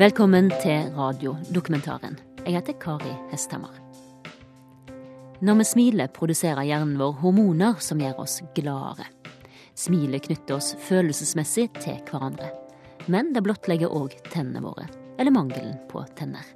Velkommen 0.00 0.46
til 0.62 0.86
radiodokumentaren. 0.96 2.14
Jeg 2.46 2.54
heter 2.54 2.76
Kari 2.80 3.10
Hesthammer. 3.28 3.74
Når 5.44 5.58
vi 5.58 5.66
smiler, 5.68 6.08
produserer 6.16 6.64
hjernen 6.64 6.94
vår 6.96 7.18
hormoner 7.20 7.76
som 7.84 8.00
gjør 8.00 8.22
oss 8.24 8.38
gladere. 8.56 9.10
Smilet 9.76 10.24
knytter 10.24 10.56
oss 10.56 10.70
følelsesmessig 10.86 11.66
til 11.82 12.00
hverandre. 12.08 12.48
Men 13.12 13.34
det 13.36 13.44
blottlegger 13.44 13.92
òg 13.92 14.16
tennene 14.32 14.64
våre, 14.64 14.88
eller 15.20 15.36
mangelen 15.36 15.76
på 15.92 16.06
tenner. 16.16 16.48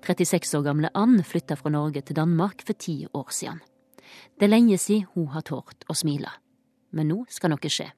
36 0.00 0.56
år 0.56 0.68
gamle 0.72 0.94
Ann 0.96 1.20
flytta 1.20 1.60
fra 1.60 1.76
Norge 1.76 2.00
til 2.00 2.16
Danmark 2.16 2.64
for 2.64 2.80
ti 2.80 3.02
år 3.12 3.28
siden. 3.28 3.60
Det 4.40 4.48
er 4.48 4.56
lenge 4.56 4.80
siden 4.80 5.10
hun 5.12 5.34
har 5.36 5.44
tort 5.44 5.84
å 5.84 6.00
smile. 6.00 6.32
Men 6.96 7.12
nå 7.12 7.26
skal 7.28 7.52
noe 7.52 7.76
skje. 7.76 7.92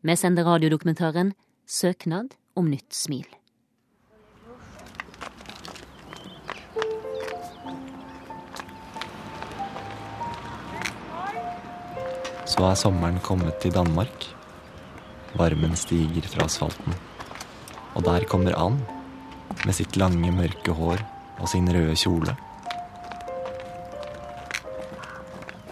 Vi 0.00 0.16
sender 0.16 0.48
radiodokumentaren 0.48 1.36
Søknad 1.68 2.32
om 2.56 2.72
nytt 2.72 2.96
smil. 2.96 3.28
Så 12.56 12.64
er 12.64 12.78
sommeren 12.80 13.20
kommet 13.20 13.58
til 13.60 13.74
Danmark. 13.74 14.24
Varmen 15.36 15.76
stiger 15.76 16.24
fra 16.32 16.46
asfalten. 16.48 16.96
Og 17.92 18.04
der 18.08 18.24
kommer 18.24 18.56
Ann 18.56 18.80
med 19.66 19.76
sitt 19.76 19.96
lange, 20.00 20.32
mørke 20.32 20.72
hår 20.72 21.04
og 21.36 21.46
sin 21.52 21.68
røde 21.68 21.94
kjole. 22.00 22.32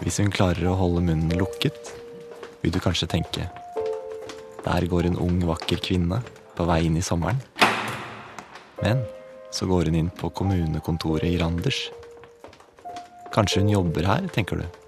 Hvis 0.05 0.21
hun 0.21 0.29
klarer 0.29 0.69
å 0.69 0.77
holde 0.77 1.01
munnen 1.09 1.33
lukket, 1.33 1.95
vil 2.61 2.73
du 2.73 2.81
kanskje 2.83 3.09
tenke 3.09 3.49
der 4.65 4.87
går 4.89 5.05
en 5.05 5.19
ung, 5.21 5.43
vakker 5.45 5.77
kvinne 5.77 6.21
på 6.57 6.65
vei 6.65 6.79
inn 6.87 6.97
i 6.97 7.03
sommeren. 7.05 7.37
Men 8.81 9.03
så 9.53 9.67
går 9.69 9.91
hun 9.91 9.99
inn 9.99 10.09
på 10.09 10.31
kommunekontoret 10.33 11.27
i 11.29 11.37
Randers. 11.37 11.83
Kanskje 13.35 13.61
hun 13.61 13.69
jobber 13.75 14.09
her, 14.09 14.25
tenker 14.33 14.63
du. 14.63 14.84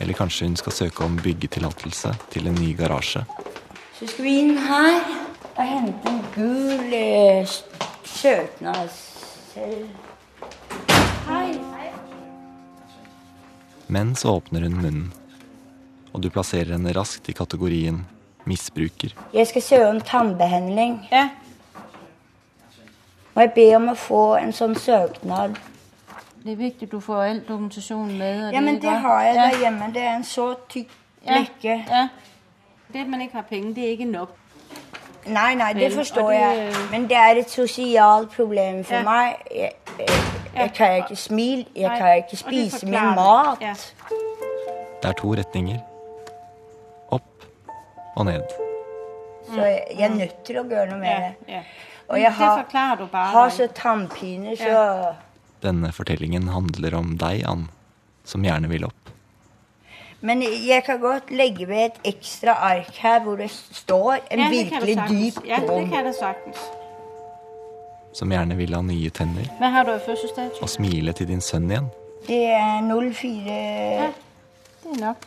Eller 0.00 0.14
kanskje 0.14 0.46
hun 0.46 0.56
skal 0.56 0.72
søke 0.72 1.04
om 1.04 1.16
byggetillatelse 1.22 2.14
til 2.32 2.46
en 2.50 2.58
ny 2.60 2.72
garasje. 2.76 3.24
Så 3.98 4.06
skal 4.06 4.24
vi 4.24 4.34
inn 4.42 4.58
her 4.60 4.98
og 5.56 5.62
hente 5.64 6.10
en 6.10 6.20
gul 6.34 6.92
eh, 6.92 7.54
søknadsseddel. 8.04 9.86
Hei. 11.26 11.48
Men 13.86 14.16
så 14.18 14.36
åpner 14.36 14.66
hun 14.66 14.76
munnen, 14.82 15.12
og 16.12 16.22
du 16.22 16.30
plasserer 16.34 16.74
henne 16.74 16.92
raskt 16.96 17.30
i 17.30 17.34
kategorien 17.36 18.02
misbruker. 18.46 19.14
Jeg 19.34 19.46
skal 19.50 19.62
søke 19.62 19.88
om 19.90 20.00
tannbehandling. 20.00 20.98
Ja. 21.10 21.28
Må 23.34 23.44
jeg 23.44 23.52
be 23.54 23.66
om 23.76 23.90
å 23.92 23.96
få 23.98 24.22
en 24.40 24.54
sånn 24.56 24.74
søknad? 24.80 25.58
Det 26.46 26.52
er 26.52 26.56
viktig 26.56 26.86
du 26.92 27.00
får 27.00 27.22
all 27.22 27.40
dokumentasjonen 27.48 28.18
med. 28.18 28.46
og 28.46 28.52
Ja, 28.54 28.60
men 28.60 28.76
er 28.76 28.80
det 28.80 28.90
har 28.90 29.22
jeg 29.22 29.34
ja. 29.34 29.42
derhjemme. 29.50 29.92
Det 29.94 30.02
er 30.02 30.16
en 30.16 30.24
så 30.24 30.54
tykk 30.68 30.88
Ja. 31.26 31.44
Ja. 31.64 32.08
Det 32.92 33.00
at 33.00 33.06
man 33.08 33.20
ikke 33.20 33.34
har 33.34 33.42
penge, 33.42 33.74
det 33.74 33.84
er 33.84 33.88
ikke 33.90 34.04
nok. 34.04 34.28
Nei, 35.26 35.54
nei, 35.54 35.72
det 35.72 35.92
forstår 35.92 36.30
det- 36.30 36.40
jeg. 36.40 36.72
Men 36.90 37.02
det 37.08 37.16
er 37.16 37.34
et 37.40 37.50
sosialt 37.50 38.30
problem 38.30 38.84
for 38.84 38.94
Ja. 38.94 39.02
meg. 39.02 39.34
Jeg, 39.54 39.72
jeg, 39.98 40.08
jeg 40.56 40.72
kan 40.74 40.96
ikke 40.96 41.16
smile, 41.16 41.64
jeg 41.76 41.88
Nei, 41.88 41.98
kan 41.98 42.16
ikke 42.16 42.36
spise 42.36 42.86
min 42.86 42.94
mat. 43.16 43.58
det. 43.58 43.66
Ja. 43.66 43.74
Det 45.02 45.08
er 45.08 45.12
to 45.12 45.34
retninger. 45.34 45.78
Opp 47.10 47.22
og 48.16 48.24
ned. 48.26 48.42
Så 49.54 49.60
jeg, 49.64 49.82
jeg 49.98 50.10
er 50.10 50.14
nødt 50.14 50.44
til 50.44 50.56
å 50.58 50.62
gjøre 50.68 50.86
noe 50.90 50.98
med 50.98 51.08
det. 51.16 51.34
ja. 51.48 51.60
Og 52.08 52.20
jeg 52.20 52.32
har, 52.32 52.64
har 53.12 53.48
så 53.48 53.66
tannpine, 53.74 54.56
så 54.56 55.14
Denne 55.64 55.92
fortellingen 55.92 56.48
handler 56.52 56.94
om 56.98 57.16
deg, 57.20 57.44
Ann, 57.48 57.68
som 58.24 58.44
gjerne 58.44 58.68
vil 58.68 58.84
opp. 58.88 59.12
Men 60.20 60.42
jeg 60.42 60.82
kan 60.86 61.00
godt 61.00 61.30
legge 61.30 61.66
ved 61.68 61.82
et 61.84 61.98
ekstra 62.12 62.54
ark 62.72 62.96
her 63.02 63.20
hvor 63.24 63.36
det 63.38 63.50
står 63.52 64.18
en 64.30 64.40
ja, 64.40 64.48
det 64.48 64.56
virkelig 64.56 64.96
dyp 64.96 65.10
dyp 65.36 65.46
Ja, 65.48 65.60
det 65.60 65.88
kan 65.92 66.08
det 66.08 66.14
sagtens. 66.16 66.62
Som 68.16 68.32
gjerne 68.32 68.56
vil 68.56 68.72
ha 68.74 68.80
nye 68.82 69.10
tenner 69.12 69.48
Hvad 69.58 69.70
har 69.74 69.84
du 69.84 69.92
i 69.92 70.46
og 70.62 70.68
smile 70.72 71.12
til 71.12 71.28
din 71.28 71.40
sønn 71.40 71.70
igjen. 71.70 71.90
Det 72.26 72.44
er 72.48 72.80
04 72.82 74.12
Det 74.82 74.92
er 74.94 75.00
nok. 75.00 75.26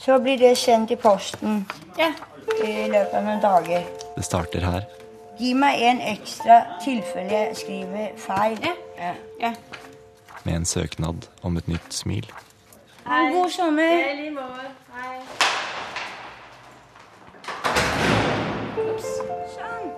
Så 0.00 0.18
blir 0.18 0.38
det 0.38 0.56
sendt 0.58 0.90
i 0.90 0.96
posten 0.96 1.66
Ja. 1.98 2.12
i 2.64 2.88
løpet 2.88 3.14
av 3.14 3.24
noen 3.24 3.40
dager. 3.40 3.84
Det 4.16 4.24
starter 4.24 4.64
her. 4.64 4.99
Gi 5.40 5.54
meg 5.56 5.80
en 5.88 6.00
ekstra 6.04 6.56
tilfelle 6.84 7.32
jeg 7.32 7.56
skriver 7.56 8.10
feil. 8.20 8.58
Ja. 8.98 9.14
Ja. 9.40 9.54
med 10.44 10.54
en 10.54 10.64
søknad 10.64 11.28
om 11.42 11.56
et 11.56 11.68
nytt 11.68 11.94
smil. 11.94 12.26
Ha 13.04 13.26
en 13.26 13.32
god 13.32 13.50
sommer. 13.50 13.82
Hei. 13.82 14.30
Hej. 14.96 15.20
Sånn. 19.54 19.88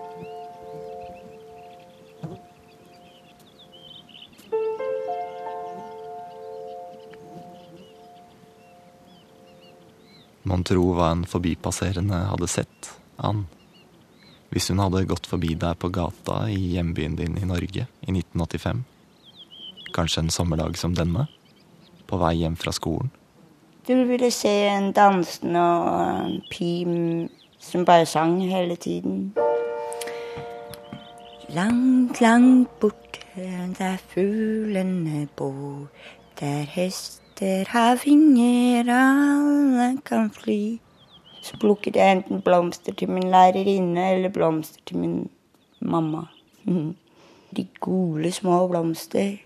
Mon 10.43 10.65
tro 10.67 10.93
hva 10.95 11.11
en 11.17 11.27
forbipasserende 11.27 12.25
hadde 12.31 12.51
sett, 12.51 12.95
Ann. 13.19 13.47
Hvis 14.53 14.69
hun 14.69 14.83
hadde 14.83 15.07
gått 15.09 15.27
forbi 15.27 15.55
deg 15.57 15.79
på 15.81 15.89
gata 15.89 16.43
i 16.53 16.75
hjembyen 16.75 17.17
din 17.17 17.39
i 17.41 17.49
Norge 17.49 17.87
i 17.89 18.13
1985. 18.13 18.83
Kanskje 19.97 20.27
en 20.27 20.33
sommerdag 20.33 20.77
som 20.77 20.93
denne, 20.97 21.25
på 22.07 22.21
vei 22.21 22.35
hjem 22.43 22.59
fra 22.61 22.73
skolen. 22.77 23.09
Du 23.89 23.97
ville 24.07 24.29
se 24.31 24.53
en 24.69 24.93
dansende 24.95 25.63
og 25.63 26.29
en 26.29 26.37
pim 26.53 26.93
som 27.59 27.87
bare 27.89 28.07
sang 28.07 28.37
hele 28.45 28.77
tiden. 28.77 29.33
Langt, 31.53 32.21
langt 32.21 32.69
borte 32.81 33.21
der 33.79 33.97
fuglene 34.13 35.27
bor, 35.37 35.89
der 36.41 36.63
hester 36.69 37.65
har 37.69 37.97
vinger, 38.05 38.85
alle 38.89 39.99
kan 40.05 40.31
fly. 40.31 40.79
Så 41.43 41.59
plukket 41.59 41.97
jeg 41.99 42.17
enten 42.17 42.43
blomster 42.43 42.95
til 42.95 43.11
min 43.11 43.31
lærerinne 43.31 44.13
eller 44.15 44.31
blomster 44.31 44.81
til 44.87 44.97
min 45.03 45.17
mamma. 45.81 46.27
De 47.57 47.67
gule, 47.81 48.31
små 48.33 48.69
blomster 48.69 49.37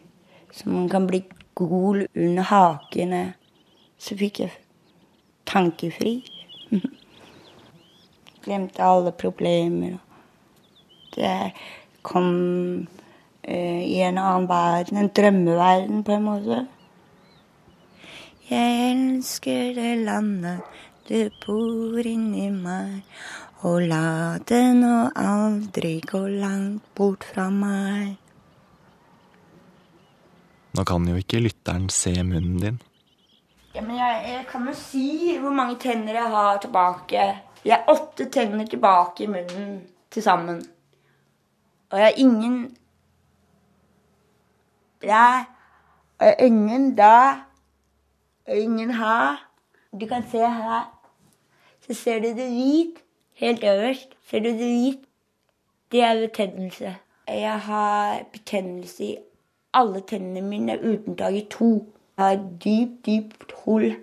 så 0.56 0.68
man 0.68 0.88
kan 0.88 1.06
bli 1.06 1.24
gol 1.54 2.06
under 2.14 2.42
hakene. 2.42 3.34
Så 3.98 4.16
fikk 4.16 4.40
jeg 4.40 4.52
tankefri. 5.46 6.14
Glemte 8.44 8.84
alle 8.84 9.12
problemer. 9.12 9.98
Det 11.16 11.34
kom 12.02 12.30
eh, 13.42 13.82
i 13.84 14.00
en 14.00 14.18
annen 14.18 14.48
verden, 14.48 14.96
en 14.96 15.12
drømmeverden 15.12 16.04
på 16.04 16.16
en 16.16 16.24
måte. 16.24 16.62
Jeg 18.48 18.90
elsker 18.92 19.74
det 19.76 19.92
landet 20.06 20.60
du 21.08 21.30
bor 21.44 22.06
inni 22.06 22.48
meg, 22.50 23.02
og 23.62 23.82
la 23.90 24.38
det 24.48 24.62
nå 24.76 24.94
aldri 25.16 26.00
gå 26.04 26.22
langt 26.40 26.86
bort 26.98 27.24
fra 27.30 27.46
meg. 27.50 28.16
Nå 30.76 30.84
kan 30.84 31.06
jo 31.08 31.16
ikke 31.16 31.40
lytteren 31.40 31.88
se 31.88 32.12
munnen 32.22 32.58
din. 32.60 32.80
Ja, 33.74 33.82
men 33.84 33.96
jeg, 33.96 34.22
jeg 34.28 34.46
kan 34.50 34.66
jo 34.68 34.74
si 34.76 35.36
hvor 35.40 35.54
mange 35.54 35.78
tenner 35.80 36.18
jeg 36.18 36.32
har 36.32 36.58
tilbake. 36.60 37.24
Jeg 37.64 37.76
har 37.76 37.92
åtte 37.92 38.28
tenner 38.32 38.66
tilbake 38.66 39.24
i 39.24 39.30
munnen 39.30 39.78
til 40.10 40.22
sammen. 40.22 40.60
Og 41.90 41.98
jeg 41.98 42.06
har 42.06 42.20
ingen. 42.20 42.76
Og 45.00 45.08
jeg 45.08 45.44
har 46.20 46.40
ingen 46.44 46.94
da 46.96 47.16
Og 48.46 48.56
ingen 48.56 48.90
her. 48.94 49.42
Du 50.00 50.06
kan 50.06 50.22
se 50.30 50.38
her. 50.38 50.95
Så 51.86 51.94
ser 51.94 52.18
du 52.18 52.28
det 52.28 52.50
hvit. 52.50 53.02
Helt 53.34 53.64
øverst 53.64 54.16
ser 54.30 54.38
du 54.38 54.48
det 54.48 54.70
hvit. 54.70 54.98
Det 55.92 56.00
er 56.02 56.20
betennelse. 56.20 56.96
Jeg 57.28 57.60
har 57.60 58.22
betennelse 58.32 59.04
i 59.04 59.16
alle 59.74 60.00
tennene 60.00 60.40
mine 60.40 60.78
unntatt 60.82 61.48
to. 61.50 61.86
Jeg 62.16 62.24
har 62.24 62.32
et 62.32 62.64
dypt, 62.64 63.06
dypt 63.06 63.52
hull 63.64 63.94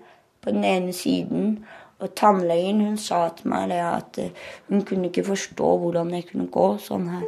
på 0.42 0.50
den 0.50 0.64
ene 0.64 0.92
siden. 0.92 1.64
Og 1.98 2.14
tannlegen 2.14 2.80
hun 2.80 2.96
sa 2.96 3.28
til 3.36 3.48
meg 3.48 3.72
at 3.72 4.18
eh, 4.18 4.30
hun 4.68 4.84
kunne 4.84 5.08
ikke 5.08 5.24
forstå 5.24 5.76
hvordan 5.78 6.10
jeg 6.14 6.26
kunne 6.30 6.48
gå 6.52 6.66
sånn 6.78 7.08
her. 7.08 7.24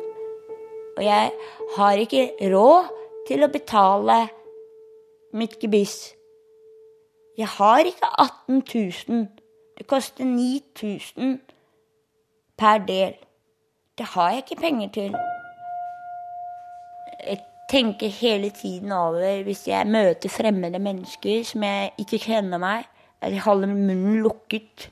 Og 0.97 1.05
jeg 1.05 1.31
har 1.76 2.03
ikke 2.03 2.29
råd 2.41 2.93
til 3.29 3.44
å 3.44 3.53
betale 3.53 4.19
mitt 5.37 5.58
gebiss. 5.61 6.14
Jeg 7.38 7.49
har 7.58 7.85
ikke 7.85 8.08
18 8.19 8.62
000. 9.08 9.26
Det 9.78 9.87
koster 9.87 10.25
9000 10.25 11.40
per 12.58 12.78
del. 12.78 13.14
Det 13.99 14.06
har 14.06 14.31
jeg 14.31 14.37
ikke 14.37 14.61
penger 14.61 14.88
til. 14.93 15.17
Jeg 17.26 17.38
tenker 17.70 18.08
hele 18.08 18.50
tiden 18.50 18.93
over 18.93 19.43
hvis 19.43 19.69
jeg 19.69 19.87
møter 19.87 20.28
fremmede 20.28 20.78
mennesker 20.78 21.44
som 21.44 21.62
jeg 21.62 21.93
ikke 21.99 22.19
kjenner 22.19 22.58
meg, 22.58 22.84
at 23.20 23.32
jeg 23.32 23.40
holder 23.40 23.69
munnen 23.69 24.23
lukket. 24.23 24.90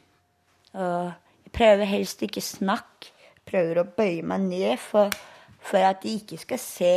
Og 0.72 1.12
jeg 1.44 1.52
prøver 1.52 1.84
helst 1.84 2.22
ikke 2.22 2.40
snakke. 2.40 3.12
Prøver 3.46 3.80
å 3.80 3.88
bøye 3.96 4.22
meg 4.24 4.40
ned 4.40 4.76
for, 4.80 5.12
for 5.60 5.78
at 5.84 6.02
de 6.02 6.16
ikke 6.16 6.40
skal 6.40 6.58
se. 6.58 6.94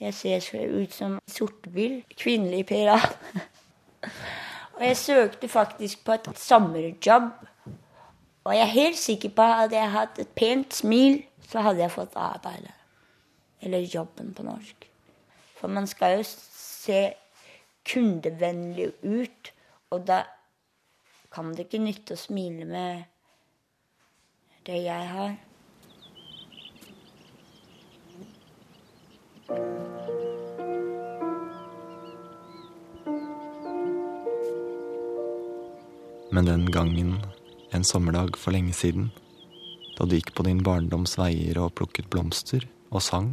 Jeg 0.00 0.14
ser 0.14 0.42
ut 0.68 0.92
som 0.92 1.20
sortbil. 1.30 2.02
Kvinnelig 2.18 2.66
pirat. 2.66 3.16
Og 4.76 4.84
jeg 4.84 4.96
søkte 4.96 5.48
faktisk 5.48 6.04
på 6.04 6.12
et 6.12 6.28
sommerjobb. 6.38 7.30
Og 8.44 8.54
jeg 8.54 8.62
er 8.62 8.74
helt 8.76 8.98
sikker 8.98 9.28
på 9.28 9.42
at 9.42 9.56
hadde 9.56 9.76
jeg 9.76 9.90
hatt 9.90 10.18
et 10.18 10.28
pent 10.28 10.74
smil, 10.74 11.22
så 11.48 11.60
hadde 11.60 11.80
jeg 11.80 11.90
fått 11.90 12.12
arbeidet. 12.14 12.74
Eller 13.60 13.78
jobben 13.78 14.34
på 14.34 14.42
norsk. 14.42 14.88
For 15.56 15.68
man 15.68 15.86
skal 15.86 16.18
jo 16.18 16.24
se 16.28 17.12
kundevennlig 17.86 18.92
ut, 19.02 19.52
og 19.90 20.06
da 20.06 20.22
kan 21.32 21.50
det 21.54 21.66
ikke 21.66 21.82
nytte 21.82 22.14
å 22.14 22.20
smile 22.20 22.64
med 22.68 23.02
det 24.66 24.82
jeg 24.84 25.10
har. 25.16 25.36
Men 36.36 36.44
den 36.44 36.66
gangen, 36.70 37.14
en 37.72 37.84
sommerdag 37.84 38.34
for 38.36 38.52
lenge 38.52 38.74
siden, 38.76 39.06
da 39.96 40.04
du 40.04 40.18
gikk 40.18 40.34
på 40.36 40.44
din 40.44 40.58
barndoms 40.60 41.14
veier 41.16 41.56
og 41.62 41.70
plukket 41.78 42.10
blomster 42.12 42.66
og 42.90 43.00
sang, 43.00 43.30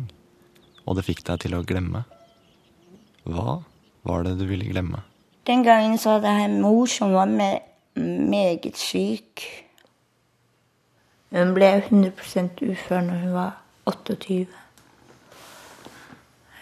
og 0.87 0.95
det 0.95 1.03
fikk 1.09 1.25
deg 1.27 1.41
til 1.43 1.57
å 1.57 1.65
glemme, 1.67 2.05
hva 3.27 3.57
var 4.07 4.23
det 4.23 4.37
du 4.39 4.45
ville 4.47 4.69
glemme? 4.71 5.03
Den 5.43 5.67
gangen 5.67 5.99
så 5.99 6.15
hadde 6.15 6.31
jeg 6.31 6.47
en 6.47 6.57
mor 6.63 6.87
som 6.87 7.11
var 7.11 7.27
med, 7.27 7.67
meget 7.99 8.79
syk. 8.79 9.43
Hun 11.35 11.51
ble 11.59 11.73
100% 11.83 12.63
ufør 12.71 13.03
når 13.03 13.21
hun 13.25 13.35
var 13.35 13.53
28. 13.91 14.47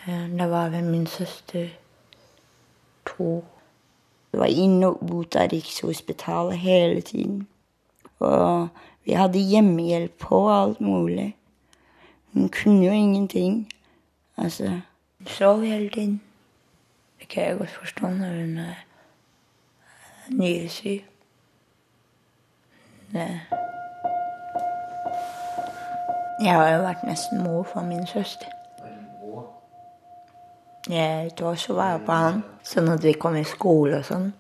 Eh, 0.10 0.28
Da 0.42 0.50
var 0.50 0.74
vel 0.74 0.90
min 0.90 1.06
søster 1.06 1.70
to. 3.06 3.44
Vi 4.32 4.40
var 4.40 4.46
inne 4.46 4.88
og 4.88 5.12
ut 5.12 5.36
av 5.36 5.50
Rikshospitalet 5.52 6.58
hele 6.58 7.02
tiden. 7.02 7.48
Og 8.20 8.68
vi 9.04 9.12
hadde 9.12 9.40
hjemmehjelp 9.40 10.18
på 10.20 10.50
alt 10.50 10.82
mulig. 10.82 11.36
Hun 12.34 12.50
kunne 12.50 12.86
jo 12.86 12.92
ingenting. 12.92 13.72
Altså, 14.38 14.80
hun 15.18 15.28
sov 15.28 15.62
hele 15.62 15.90
tiden. 15.90 16.22
Det 17.20 17.28
kan 17.28 17.44
jeg 17.44 17.58
godt 17.58 17.70
forstå 17.70 18.08
når 18.08 18.28
hun 18.28 18.58
er 18.58 18.86
nyresyk. 20.30 21.06
Jeg 26.42 26.54
har 26.54 26.70
jo 26.70 26.82
vært 26.82 27.04
nesten 27.04 27.44
mor 27.44 27.64
for 27.64 27.82
min 27.82 28.08
søster. 28.08 28.61
Jeg 30.90 31.32
så 31.38 31.74
var 31.74 31.92
jeg 31.92 32.06
på 32.06 32.12
han, 32.12 32.44
sånn 32.66 32.90
at 32.90 33.04
vi 33.04 33.14
kom 33.14 33.36
i 33.38 33.44
skole 33.46 34.00
og 34.00 34.06
sånn. 34.06 34.32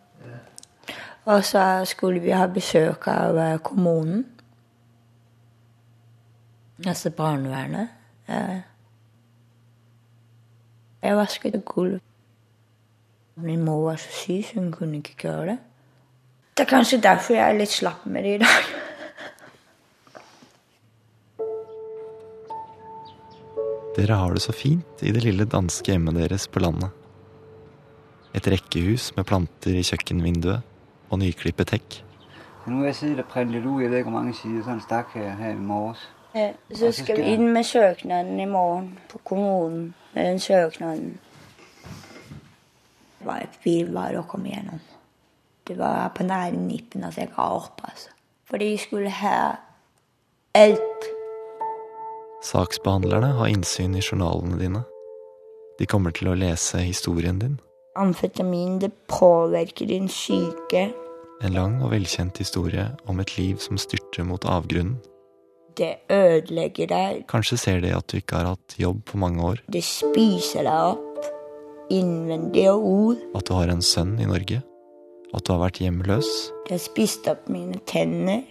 Og 1.30 1.44
så 1.46 1.86
skulle 1.86 2.20
vi 2.20 2.34
ha 2.34 2.48
besøk 2.50 3.08
av 3.08 3.38
eh, 3.38 3.58
kommunen. 3.62 4.24
Altså 6.82 7.12
barnevernet. 7.14 7.88
Jeg 11.02 11.18
vasket 11.18 11.66
gulv. 11.66 12.00
Min 13.36 13.62
mor 13.66 13.84
var 13.86 13.96
så 13.96 14.10
syk, 14.12 14.46
så 14.46 14.60
hun 14.60 14.72
kunne 14.72 14.98
ikke 14.98 15.16
gjøre 15.24 15.46
det. 15.46 15.58
Det 16.58 16.66
er 16.66 16.70
kanskje 16.70 17.02
derfor 17.02 17.34
jeg 17.34 17.50
er 17.50 17.58
litt 17.58 17.72
slapp 17.74 18.06
med 18.06 18.24
det 18.24 18.36
i 18.36 18.42
dag. 18.42 18.66
Dere 23.92 24.16
har 24.16 24.32
det 24.32 24.42
så 24.42 24.54
fint 24.56 25.02
i 25.04 25.12
det 25.12 25.26
lille 25.26 25.44
danske 25.44 25.92
hjemmet 25.92 26.16
deres 26.16 26.46
på 26.48 26.62
landet. 26.64 26.94
Et 28.32 28.46
rekkehus 28.48 29.10
med 29.18 29.28
planter 29.28 29.76
i 29.76 29.84
kjøkkenvinduet 29.84 30.64
og 31.12 31.20
nyklippet 31.20 31.74
hekk. 31.76 31.98
Nå 32.68 32.78
har 32.78 32.86
jeg 32.92 32.96
siddet 32.96 33.26
og 33.26 33.28
printet 33.34 33.66
ud, 33.66 33.82
jeg 33.82 33.92
vet 33.92 34.00
ikke 34.00 34.10
hvor 34.10 34.20
mange 34.20 34.36
sider, 34.38 34.62
sådan 34.64 34.80
en 34.80 34.86
stak 34.86 35.12
her, 35.14 35.34
her 35.36 35.52
i 35.52 35.60
morges. 35.60 36.06
Så 36.72 36.92
skal 36.96 37.20
vi 37.20 37.34
inn 37.34 37.50
med 37.52 37.68
søknaden 37.68 38.40
i 38.40 38.46
morgen 38.48 38.94
på 39.12 39.20
kommunen. 39.28 39.94
Med 40.14 40.30
den 40.30 40.40
søknaden. 40.40 41.20
Det 43.20 43.28
var 43.28 43.44
et 43.44 43.60
virvar 43.66 44.16
å 44.16 44.24
komme 44.24 44.54
gjennom. 44.54 44.80
Det 45.68 45.76
var 45.78 46.14
på 46.16 46.24
nære 46.24 46.56
nippen 46.56 47.04
at 47.04 47.20
jeg 47.20 47.34
ga 47.36 47.50
opp, 47.58 47.84
altså. 47.84 48.16
For 48.48 48.58
de 48.58 48.72
skulle 48.80 49.12
ha 49.20 49.36
alt. 50.56 50.91
Saksbehandlerne 52.42 53.34
har 53.38 53.48
innsyn 53.52 53.96
i 53.96 54.02
journalene 54.02 54.58
dine. 54.58 54.82
De 55.80 55.86
kommer 55.90 56.14
til 56.16 56.32
å 56.32 56.38
lese 56.38 56.82
historien 56.82 57.40
din. 57.42 57.60
Amfetamin 58.00 58.80
det 58.82 58.92
påvirker 59.12 59.90
din 59.90 60.08
syke. 60.10 60.88
En 61.42 61.54
lang 61.58 61.80
og 61.84 61.92
velkjent 61.94 62.38
historie 62.42 62.86
om 63.10 63.20
et 63.22 63.34
liv 63.38 63.58
som 63.62 63.78
styrter 63.82 64.26
mot 64.28 64.46
avgrunnen. 64.46 65.00
Det 65.78 66.02
ødelegger 66.12 66.90
deg. 66.92 67.22
Kanskje 67.32 67.58
ser 67.58 67.80
de 67.82 67.94
at 67.96 68.08
du 68.12 68.18
ikke 68.20 68.42
har 68.42 68.52
hatt 68.56 68.76
jobb 68.78 69.06
på 69.08 69.18
mange 69.22 69.42
år, 69.54 69.62
Det 69.72 69.84
spiser 69.84 70.66
deg 70.68 70.98
opp. 70.98 71.30
Innvendig 71.92 72.68
og 72.72 72.84
ord. 72.86 73.18
at 73.36 73.46
du 73.48 73.54
har 73.54 73.68
en 73.72 73.82
sønn 73.82 74.20
i 74.20 74.26
Norge, 74.26 74.62
at 75.34 75.44
du 75.46 75.54
har 75.54 75.60
vært 75.62 75.80
hjemløs, 75.80 76.52
Det 76.68 76.72
har 76.76 76.80
spist 76.84 77.28
opp 77.28 77.48
mine 77.50 77.80
tenner. 77.86 78.44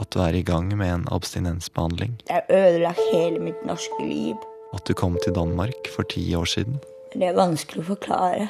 At 0.00 0.10
du 0.12 0.20
er 0.20 0.34
i 0.36 0.42
gang 0.42 0.68
med 0.76 0.90
en 0.92 1.06
abstinensbehandling, 1.12 2.18
har 2.28 2.44
ødelagt 2.50 3.00
hele 3.12 3.38
mitt 3.40 3.64
norske 3.66 4.02
liv. 4.04 4.36
at 4.74 4.84
du 4.84 4.94
kom 4.94 5.16
til 5.24 5.32
Danmark 5.34 5.88
for 5.94 6.02
ti 6.02 6.34
år 6.34 6.44
siden, 6.44 6.78
Det 7.14 7.22
er 7.28 7.32
vanskelig 7.34 7.82
å 7.84 7.94
forklare 7.94 8.48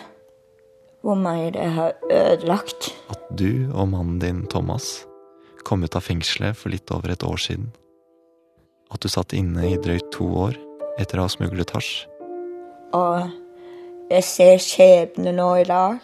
hvor 1.03 1.15
mye 1.15 1.51
det 1.53 1.69
har 1.71 1.93
ødelagt. 2.11 2.95
at 3.11 3.21
du 3.39 3.71
og 3.75 3.89
mannen 3.89 4.19
din 4.19 4.47
Thomas 4.47 5.07
kom 5.65 5.83
ut 5.85 5.95
av 5.97 6.03
fengselet 6.03 6.57
for 6.57 6.69
litt 6.71 6.91
over 6.91 7.11
et 7.13 7.23
år 7.25 7.37
siden, 7.37 7.71
at 8.93 9.01
du 9.01 9.09
satt 9.09 9.33
inne 9.33 9.63
i 9.73 9.77
drøyt 9.77 10.11
to 10.13 10.25
år 10.27 10.57
etter 10.99 11.19
å 11.19 11.23
ha 11.23 11.29
smuglet 11.29 11.71
hasj, 11.71 12.07
Og 12.95 13.31
jeg 14.11 14.25
ser 14.25 14.57
skjebne 14.59 15.33
nå 15.35 15.49
i 15.61 15.65
dag 15.65 15.99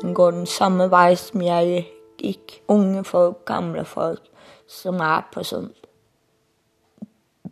som 0.00 0.14
går 0.14 0.32
den 0.32 0.46
samme 0.46 0.88
vei 0.90 1.14
som 1.16 1.40
jeg 1.40 1.86
gikk. 2.22 2.60
Unge 2.72 3.04
folk, 3.04 3.44
gamle 3.48 3.84
folk 3.88 4.24
som 4.70 5.00
er 5.04 5.26
på 5.32 5.44
sånn 5.46 5.72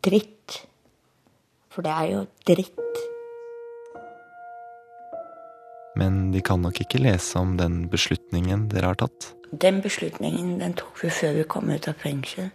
dritt. 0.04 0.61
For 1.73 1.83
det 1.87 1.92
er 1.94 2.11
jo 2.12 2.25
dritt. 2.47 2.80
men 5.94 6.33
de 6.33 6.42
kan 6.42 6.62
nok 6.62 6.80
ikke 6.83 7.02
lese 7.02 7.38
om 7.38 7.56
den 7.59 7.85
beslutningen 7.90 8.68
dere 8.73 8.92
har 8.92 8.99
tatt. 8.99 9.30
Den 9.50 9.80
beslutningen 9.83 10.59
den 10.59 10.75
tok 10.78 10.99
vi 11.04 11.11
før 11.14 11.37
vi 11.38 11.49
kom 11.49 11.71
ut 11.71 11.88
av 11.88 11.99
fengsel. 12.02 12.50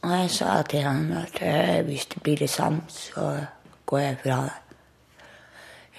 Og 0.00 0.12
jeg 0.14 0.30
sa 0.32 0.60
til 0.70 0.86
han 0.86 1.10
at 1.18 1.40
eh, 1.44 1.80
hvis 1.84 2.06
det 2.14 2.22
blir 2.24 2.40
det 2.40 2.48
samme, 2.50 2.86
så 2.88 3.44
går 3.90 4.04
jeg 4.04 4.18
fra 4.22 4.38
det. 4.46 4.58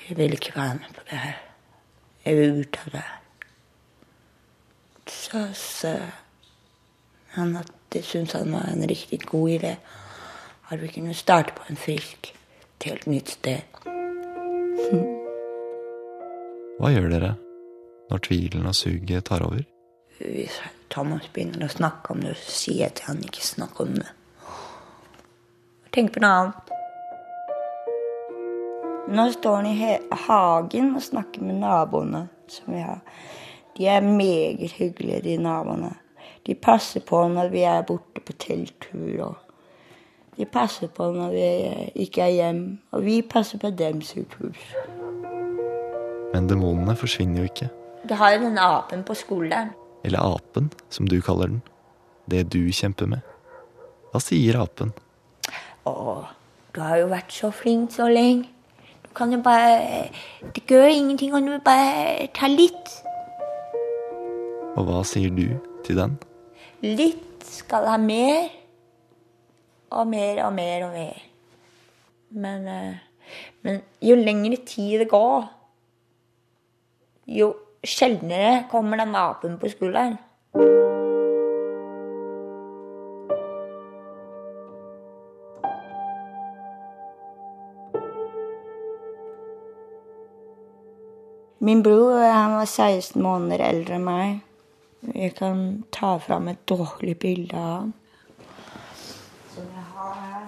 Jeg 0.08 0.18
vil 0.18 0.34
ikke 0.34 0.56
være 0.56 0.80
med 0.80 0.96
på 0.96 1.04
det 1.12 1.20
her. 1.26 1.42
Jeg 2.26 2.38
vil 2.38 2.62
ut 2.64 2.80
av 2.86 2.92
det 2.96 3.04
her. 3.04 3.21
Så 5.08 5.48
sa 5.58 5.96
han 7.36 7.56
at 7.56 7.72
det 7.90 8.04
syntes 8.06 8.34
han 8.34 8.54
var 8.54 8.70
en 8.72 8.88
riktig 8.88 9.22
god 9.26 9.50
idé. 9.50 9.76
At 10.70 10.82
vi 10.82 10.88
kunne 10.88 11.14
starte 11.14 11.54
på 11.54 11.62
en 11.70 11.76
frisk, 11.80 12.34
helt 12.84 13.06
nytt 13.06 13.30
sted. 13.30 13.62
Hva 16.82 16.90
gjør 16.90 17.10
dere 17.12 17.36
når 18.10 18.20
tvilen 18.26 18.66
og 18.66 18.76
suget 18.76 19.28
tar 19.28 19.44
over? 19.46 19.64
Hvis 20.22 20.58
Thomas 20.90 21.28
begynner 21.34 21.66
å 21.68 21.72
snakke 21.72 22.14
om 22.14 22.24
det, 22.24 22.36
så 22.42 22.52
sier 22.58 22.80
jeg 22.86 22.96
til 22.98 23.10
han 23.12 23.24
ikke 23.26 23.46
snakk 23.46 23.80
om 23.84 23.94
det. 24.00 24.10
Tenk 25.92 26.14
på 26.16 26.24
noe 26.24 26.32
annet. 26.40 26.72
Nå 29.12 29.28
står 29.36 29.56
han 29.60 29.68
i 29.68 29.98
hagen 30.26 30.94
og 30.96 31.04
snakker 31.04 31.44
med 31.44 31.60
naboene 31.60 32.26
som 32.52 32.72
vi 32.72 32.82
har. 32.86 33.02
De 33.78 33.88
er 33.88 34.02
meget 34.02 34.72
hyggelige, 34.72 35.22
de 35.22 35.38
naboene. 35.38 35.94
De 36.48 36.56
passer 36.56 37.00
på 37.00 37.28
når 37.28 37.50
vi 37.54 37.62
er 37.62 37.82
borte 37.82 38.22
på 38.26 38.34
telttur. 38.34 39.24
Og 39.24 39.36
de 40.38 40.46
passer 40.46 40.88
på 40.88 41.12
når 41.12 41.30
vi 41.36 41.46
ikke 42.06 42.22
er 42.22 42.34
hjemme. 42.38 42.80
Og 42.92 43.06
vi 43.06 43.22
passer 43.22 43.62
på 43.62 43.70
dems 43.70 44.12
hus. 44.12 44.64
Men 46.34 46.50
demonene 46.50 46.96
forsvinner 46.96 47.44
jo 47.44 47.44
ikke. 47.52 47.70
Du 48.10 48.14
har 48.14 48.34
jo 48.34 48.42
den 48.46 48.58
apen 48.58 49.04
på 49.04 49.14
skolen. 49.14 49.76
Eller 50.04 50.20
apen, 50.20 50.72
som 50.90 51.08
du 51.08 51.22
kaller 51.22 51.48
den. 51.48 51.62
det 52.32 52.54
du 52.54 52.72
kjemper 52.72 53.06
med? 53.06 53.20
Hva 54.12 54.20
sier 54.24 54.58
apen? 54.62 54.94
Å, 55.86 56.24
du 56.76 56.82
har 56.82 56.98
jo 57.02 57.12
vært 57.12 57.34
så 57.36 57.52
flink 57.52 57.92
så 57.92 58.08
lenge. 58.10 58.50
Du 59.04 59.10
kan 59.16 59.32
jo 59.34 59.42
bare 59.44 60.10
Det 60.56 60.64
gjør 60.68 60.88
ingenting 60.88 61.34
om 61.36 61.46
du 61.46 61.60
bare 61.60 62.28
tar 62.34 62.50
litt. 62.50 63.02
Og 64.80 64.88
hva 64.88 65.02
sier 65.04 65.34
du 65.36 65.48
til 65.84 65.98
den? 66.00 66.16
Litt 66.86 67.44
skal 67.44 67.90
ha 67.92 67.98
mer. 68.00 68.48
Og 69.92 70.08
mer 70.08 70.46
og 70.46 70.54
mer 70.56 70.86
og 70.88 70.94
mer. 70.96 71.24
Men, 72.32 72.68
eh, 72.68 73.02
men 73.62 73.82
jo 74.00 74.16
lengre 74.16 74.62
tid 74.66 75.02
det 75.04 75.10
går, 75.12 75.50
jo 77.28 77.50
sjeldnere 77.84 78.70
kommer 78.72 79.02
den 79.02 79.16
apen 79.16 79.58
på 79.60 79.72
skulderen. 79.74 80.16
Min 91.60 91.84
bror 91.84 92.18
han 92.24 92.56
var 92.56 92.66
16 92.66 93.22
måneder 93.22 93.62
eldre 93.68 94.00
enn 94.00 94.08
meg. 94.08 94.40
Jeg 95.02 95.36
kan 95.36 95.84
ta 95.92 96.18
fram 96.18 96.48
et 96.48 96.70
dårlig 96.70 97.20
bilde 97.20 97.58
av 97.58 97.72
ham. 97.80 97.94
Som 99.50 99.64
jeg 99.64 99.86
har 99.96 100.14
her. 100.14 100.48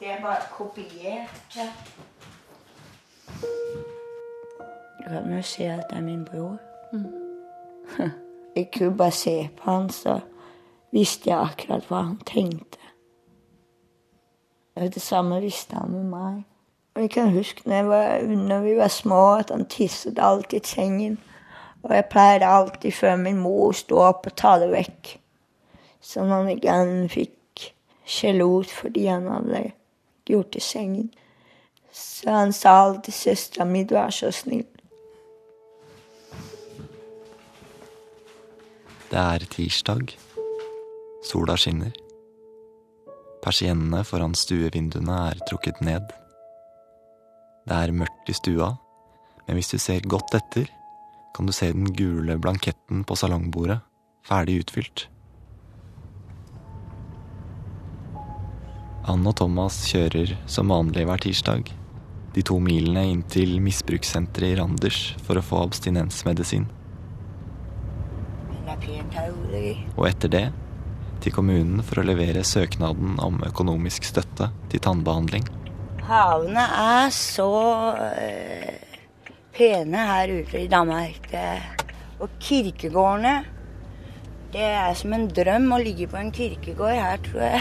Det 0.00 0.08
er 0.08 0.22
bare 0.22 0.40
kopiert. 0.52 1.58
Du 4.98 5.04
kan 5.08 5.36
jo 5.36 5.42
se 5.42 5.64
at 5.64 5.84
det 5.90 5.98
er 5.98 6.02
min 6.02 6.24
bror. 6.24 6.58
Jeg 8.56 8.70
kunne 8.78 8.96
bare 8.96 9.10
se 9.10 9.48
på 9.56 9.70
han, 9.70 9.90
så 9.90 10.20
visste 10.92 11.30
jeg 11.30 11.38
akkurat 11.38 11.84
hva 11.86 12.00
han 12.02 12.16
tenkte. 12.26 12.78
Det 14.74 15.02
samme 15.02 15.40
visste 15.40 15.76
han 15.76 15.92
med 15.92 16.04
meg. 16.10 16.42
Og 16.94 17.02
jeg 17.02 17.10
kan 17.10 17.30
huske 17.30 17.62
når, 17.64 17.74
jeg 17.74 17.88
var, 17.88 18.22
når 18.36 18.60
vi 18.60 18.76
var 18.76 18.88
små, 18.88 19.34
at 19.34 19.50
han 19.50 19.68
tisset 19.70 20.18
alltid 20.18 20.60
i 20.60 20.66
sengen. 20.66 21.18
Og 21.82 21.94
jeg 21.94 22.08
pleide 22.12 22.46
alltid 22.46 22.92
før 22.92 23.16
min 23.16 23.40
mor 23.40 23.72
sto 23.76 24.00
opp 24.04 24.26
og 24.28 24.36
ta 24.36 24.56
det 24.60 24.70
vekk. 24.72 25.14
Sånn 26.00 26.32
at 26.32 26.48
ikke 26.52 26.76
han 26.76 27.08
fikk 27.12 27.70
skjellot 28.08 28.72
fordi 28.72 29.06
han 29.08 29.28
hadde 29.30 29.62
gjort 30.30 30.56
i 30.56 30.64
sengen. 30.64 31.10
Så 31.92 32.30
han 32.30 32.52
sa 32.52 32.70
alltid 32.84 33.14
'søstera 33.14 33.64
mi, 33.64 33.84
du 33.84 33.96
er 33.96 34.10
så 34.10 34.30
snill'. 34.30 34.66
Det 39.10 39.18
er 39.18 39.38
tirsdag. 39.38 40.16
Sola 41.24 41.56
skinner. 41.56 41.92
Persiennene 43.42 44.04
foran 44.04 44.34
stuevinduene 44.34 45.16
er 45.30 45.40
trukket 45.48 45.80
ned. 45.80 46.12
Det 47.66 47.76
er 47.76 47.92
mørkt 47.92 48.28
i 48.28 48.32
stua, 48.32 48.76
men 49.46 49.56
hvis 49.56 49.72
du 49.72 49.78
ser 49.78 50.06
godt 50.06 50.34
etter, 50.34 50.70
kan 51.36 51.46
du 51.46 51.52
se 51.54 51.70
den 51.72 51.92
gule 51.94 52.36
blanketten 52.38 53.04
på 53.04 53.16
salongbordet, 53.16 53.80
ferdig 54.26 54.60
utfylt. 54.64 55.06
Ann 59.08 59.26
og 59.26 59.36
Thomas 59.40 59.80
kjører 59.88 60.36
som 60.50 60.70
vanlig 60.70 61.06
hver 61.08 61.22
tirsdag, 61.22 61.70
de 62.34 62.42
to 62.46 62.58
milene 62.62 63.06
inn 63.10 63.22
til 63.32 63.56
misbrukssenteret 63.62 64.54
i 64.54 64.58
Randers 64.60 65.00
for 65.24 65.40
å 65.40 65.44
få 65.44 65.64
abstinensmedisin. 65.64 66.68
Og 69.96 70.04
etter 70.06 70.30
det 70.30 70.44
til 71.20 71.34
kommunen 71.34 71.82
for 71.84 72.00
å 72.00 72.06
levere 72.06 72.44
søknaden 72.46 73.18
om 73.20 73.40
økonomisk 73.46 74.06
støtte 74.08 74.50
til 74.72 74.84
tannbehandling. 74.84 75.48
Havene 76.06 76.62
er 76.80 77.10
så 77.14 77.50
eh, 78.16 78.89
pene 79.60 79.96
her 80.08 80.30
ute 80.40 80.60
i 80.60 80.68
Danmark. 80.68 81.34
Og 82.20 82.28
kirkegårdene 82.40 83.44
Det 84.52 84.62
er 84.62 84.94
som 84.98 85.12
en 85.12 85.28
drøm 85.30 85.68
å 85.72 85.78
ligge 85.78 86.08
på 86.10 86.16
en 86.18 86.32
kirkegård 86.34 86.96
her, 86.96 87.20
tror 87.22 87.42
jeg. 87.44 87.60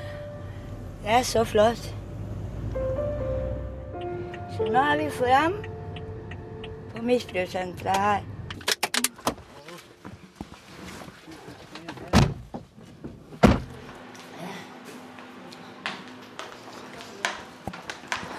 Det 1.02 1.14
er 1.16 1.22
så 1.24 1.44
flott. 1.48 1.86
Så 4.52 4.66
nå 4.68 4.82
er 4.82 5.00
vi 5.00 5.08
foran 5.14 5.56
på 6.92 7.02
misbrukssenteret 7.02 7.96
her. 7.96 8.20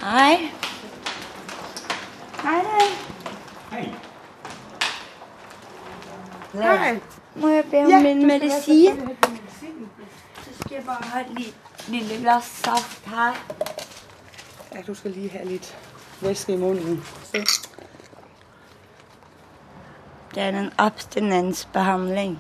Hei. 0.02 0.61
Hei, 2.44 2.62
hei. 3.72 3.94
Hei. 6.54 7.00
Må 7.36 7.48
jeg 7.48 7.64
be 7.72 7.78
om 7.86 8.02
min 8.02 8.26
medisin? 8.28 9.10
Så 10.44 10.50
skal 10.60 10.76
jeg 10.76 10.84
bare 10.86 11.04
ha 11.04 11.20
et 11.22 11.28
li- 11.40 11.54
lille 11.88 12.18
glass 12.22 12.48
saft 12.64 13.06
her. 13.08 13.34
Ja, 14.76 14.82
du 14.88 14.94
skal 14.94 15.12
lige 15.12 15.30
have 15.30 15.46
lidt 15.46 15.78
væske 16.22 16.54
i 16.54 16.58
munden. 16.58 17.04
Se. 17.24 17.38
Det 20.36 20.44
er 20.44 20.50
en 20.60 20.72
abstinensbehandling. 20.78 22.40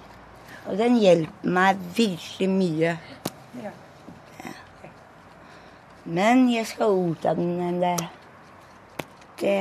Og 0.65 0.77
den 0.77 0.96
hjelper 1.00 1.50
meg 1.50 1.77
virkelig 1.96 2.50
mye. 2.50 2.98
Ja. 3.63 3.72
Ja. 4.43 4.51
Men 6.05 6.53
jeg 6.55 6.67
skal 6.67 6.86
ut 6.86 7.25
av 7.25 7.36
den 7.36 7.60
en 7.62 7.81
del. 7.81 8.08
Det, 9.41 9.57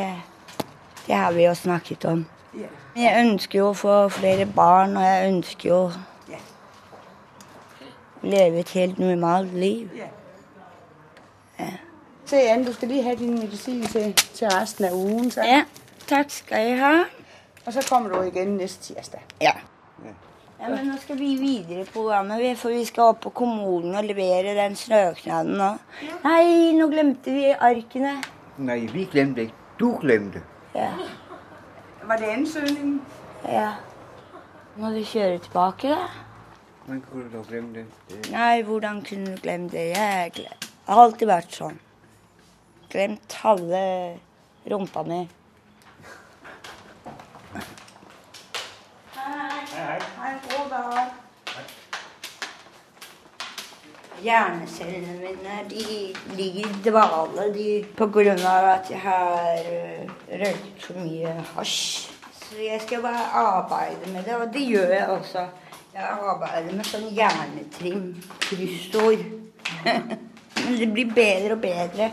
det 1.06 1.14
har 1.14 1.32
vi 1.32 1.44
jo 1.44 1.54
snakket 1.54 2.04
om. 2.04 2.26
Jeg 2.96 3.24
ønsker 3.24 3.58
jo 3.58 3.68
å 3.70 3.74
få 3.78 3.96
flere 4.12 4.46
barn, 4.46 4.96
og 4.98 5.04
jeg 5.06 5.28
ønsker 5.32 5.68
jo 5.70 5.82
å 5.86 5.92
leve 8.22 8.60
et 8.60 8.72
helt 8.76 8.98
normalt 8.98 9.54
liv. 9.54 9.88
Ja. 9.96 10.10
Se, 12.30 12.36
Anne, 12.50 12.66
du 12.66 12.72
skal 12.72 12.88
lige 12.88 13.02
have 13.02 13.16
din 13.16 13.38
medicin 13.38 13.82
til, 13.86 14.12
til 14.14 14.48
resten 14.52 14.84
av 14.84 14.94
ugen. 14.94 15.30
Så. 15.30 15.42
Ja, 15.46 15.64
takk 16.06 16.30
skal 16.30 16.66
jeg 16.68 16.78
ha. 16.78 16.92
Og 17.66 17.72
så 17.72 17.82
kommer 17.88 18.12
du 18.12 18.28
igjen 18.28 18.54
neste 18.58 18.92
tirsdag. 18.94 19.24
Ja. 19.42 19.56
Ja, 20.60 20.68
men 20.68 20.90
nå 20.90 20.98
skal 21.00 21.16
vi 21.16 21.30
videre 21.40 21.86
i 21.86 21.88
programmet, 21.88 22.58
for 22.60 22.68
vi 22.70 22.84
skal 22.84 23.14
opp 23.14 23.22
på 23.24 23.32
kommunen 23.32 23.96
og 23.96 24.04
levere 24.04 24.52
den 24.58 24.76
søknaden 24.76 25.56
nå. 25.56 25.70
Nei, 26.26 26.44
nå 26.76 26.88
glemte 26.92 27.32
vi 27.32 27.48
arkene. 27.56 28.18
Nei, 28.60 28.82
vi 28.92 29.06
glemte 29.08 29.46
ikke. 29.48 29.59
Du 29.80 29.98
glemte. 30.00 30.42
Ja. 30.74 30.92
Var 32.04 32.16
det 32.16 32.26
ansøgningen? 32.26 33.00
ja. 33.44 33.70
Må 34.76 34.90
du 34.94 35.00
kjøre 35.04 35.38
tilbake, 35.38 35.88
da? 35.88 36.06
Hvordan 36.84 37.00
kunne 37.10 37.24
du 37.24 37.36
dog 37.36 37.46
glemme 37.48 37.74
det? 37.74 37.86
Nei, 38.30 38.62
hvordan 38.62 39.02
kunne 39.04 39.34
du 39.36 39.40
glemme 39.42 39.68
det? 39.68 39.88
Jeg 39.96 40.52
har 40.86 41.02
alltid 41.02 41.26
vært 41.28 41.56
sånn. 41.58 41.80
Glemt 42.92 43.36
halve 43.42 43.82
rumpa 44.70 45.02
mi. 45.08 45.20
Hjernecellene 54.20 55.14
mine 55.20 55.56
de 55.70 55.84
ligger 56.36 56.68
i 56.68 56.80
dvale 56.84 57.46
pga. 57.96 58.34
at 58.74 58.90
jeg 58.90 59.00
har 59.00 59.58
øh, 59.72 60.10
røykt 60.42 60.84
for 60.86 61.00
mye 61.00 61.34
hasj. 61.54 62.10
Så 62.32 62.56
jeg 62.58 62.80
skal 62.80 63.02
bare 63.02 63.24
arbeide 63.32 64.12
med 64.12 64.24
det, 64.24 64.36
og 64.36 64.52
det 64.52 64.66
gjør 64.66 64.92
jeg 64.94 65.06
også. 65.08 65.46
Jeg 65.94 66.04
arbeider 66.04 66.76
med 66.76 66.84
sånn 66.84 67.08
hjernetrim, 67.14 68.04
kryssord. 68.40 69.24
Men 70.64 70.78
det 70.78 70.92
blir 70.92 71.12
bedre 71.14 71.56
og 71.56 71.60
bedre. 71.64 72.10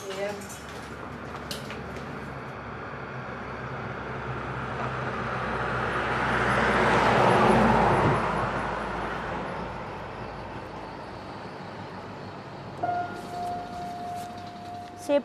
Se 0.00 0.59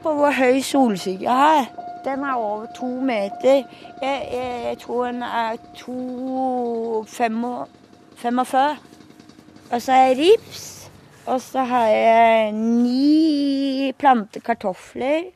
på 0.05 0.13
hvor 0.13 0.33
høy 0.37 0.59
solsikke 0.61 1.25
jeg 1.25 1.33
har. 1.33 1.69
Den 2.05 2.21
er 2.23 2.37
over 2.37 2.67
to 2.77 2.85
meter. 3.01 3.63
Jeg, 4.01 4.27
jeg, 4.31 4.61
jeg 4.69 4.77
tror 4.83 5.07
den 5.09 5.23
er 5.25 5.55
to 5.77 7.03
fem- 7.09 7.65
45. 8.21 8.77
Og 9.71 9.81
så 9.81 9.91
har 9.91 10.03
jeg 10.05 10.17
rips. 10.19 10.91
Og 11.25 11.41
så 11.41 11.63
har 11.65 11.87
jeg 11.87 12.51
ni 12.51 13.91
plante 13.97 14.39
kartofler. 14.45 15.31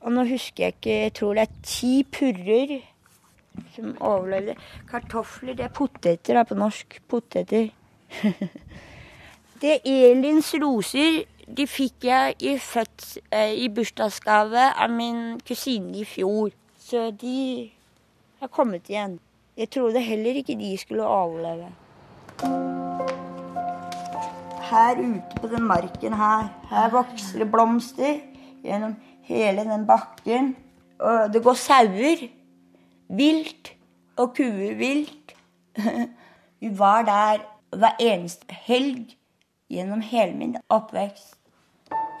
Og 0.00 0.12
nå 0.14 0.24
husker 0.30 0.64
jeg 0.68 0.74
ikke, 0.76 1.02
jeg 1.02 1.14
tror 1.18 1.34
det 1.34 1.42
er 1.42 1.60
ti 1.66 1.92
purrer. 2.06 2.78
som 3.74 3.96
overlevde. 4.00 4.54
Kartofler, 4.90 5.54
det 5.54 5.64
er 5.64 5.74
poteter 5.74 6.38
da, 6.38 6.42
på 6.42 6.54
norsk. 6.54 7.00
Poteter. 7.08 7.68
det 9.62 9.74
er 9.74 9.80
Elins 9.84 10.54
roser. 10.62 11.24
De 11.46 11.66
fikk 11.66 12.04
jeg 12.06 12.34
i, 12.38 12.54
føds, 12.58 13.18
eh, 13.34 13.52
i 13.64 13.68
bursdagsgave 13.68 14.68
av 14.78 14.90
min 14.90 15.40
kusine 15.42 15.96
i 15.98 16.04
fjor. 16.06 16.52
Så 16.78 17.10
de 17.10 17.70
har 18.40 18.48
kommet 18.48 18.86
igjen. 18.90 19.18
Jeg 19.56 19.70
trodde 19.70 20.00
heller 20.00 20.38
ikke 20.38 20.54
de 20.58 20.76
skulle 20.78 21.06
overleve. 21.06 21.72
Her 24.70 25.00
ute 25.00 25.40
på 25.40 25.50
den 25.50 25.66
marken 25.68 26.14
her, 26.16 26.46
her 26.70 26.90
vokser 26.90 27.42
det 27.42 27.50
blomster 27.52 28.20
gjennom 28.64 28.94
hele 29.26 29.64
den 29.66 29.86
bakken. 29.86 30.54
Og 30.98 31.32
det 31.32 31.42
går 31.42 31.58
sauer. 31.58 32.28
Vilt. 33.08 33.74
Og 34.16 34.36
kuer 34.36 34.76
vilt. 34.78 35.34
Vi 36.60 36.70
var 36.78 37.02
der 37.02 37.42
hver 37.76 37.96
eneste 38.00 38.46
helg 38.68 39.16
gjennom 39.72 40.00
hele 40.00 40.34
min 40.36 40.56
oppvekst. 40.68 41.36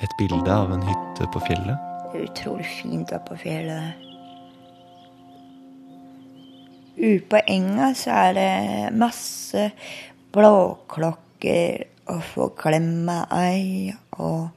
Et 0.02 0.14
bilde 0.18 0.52
av 0.52 0.72
en 0.72 0.82
hytte 0.82 1.28
på 1.32 1.40
fjellet. 1.46 1.90
Det 2.12 2.20
er 2.20 2.30
utrolig 2.30 2.66
fint 2.66 3.12
oppe 3.12 3.34
på 3.34 3.42
fjellet. 3.44 4.08
Ute 6.96 7.24
på 7.28 7.40
enga 7.48 7.92
så 7.96 8.16
er 8.16 8.34
det 8.36 8.52
masse 9.00 9.70
blåklokker 10.32 11.86
og 12.12 12.24
få 12.32 12.48
klemme 12.58 13.22
ei 13.36 13.92
og 14.18 14.48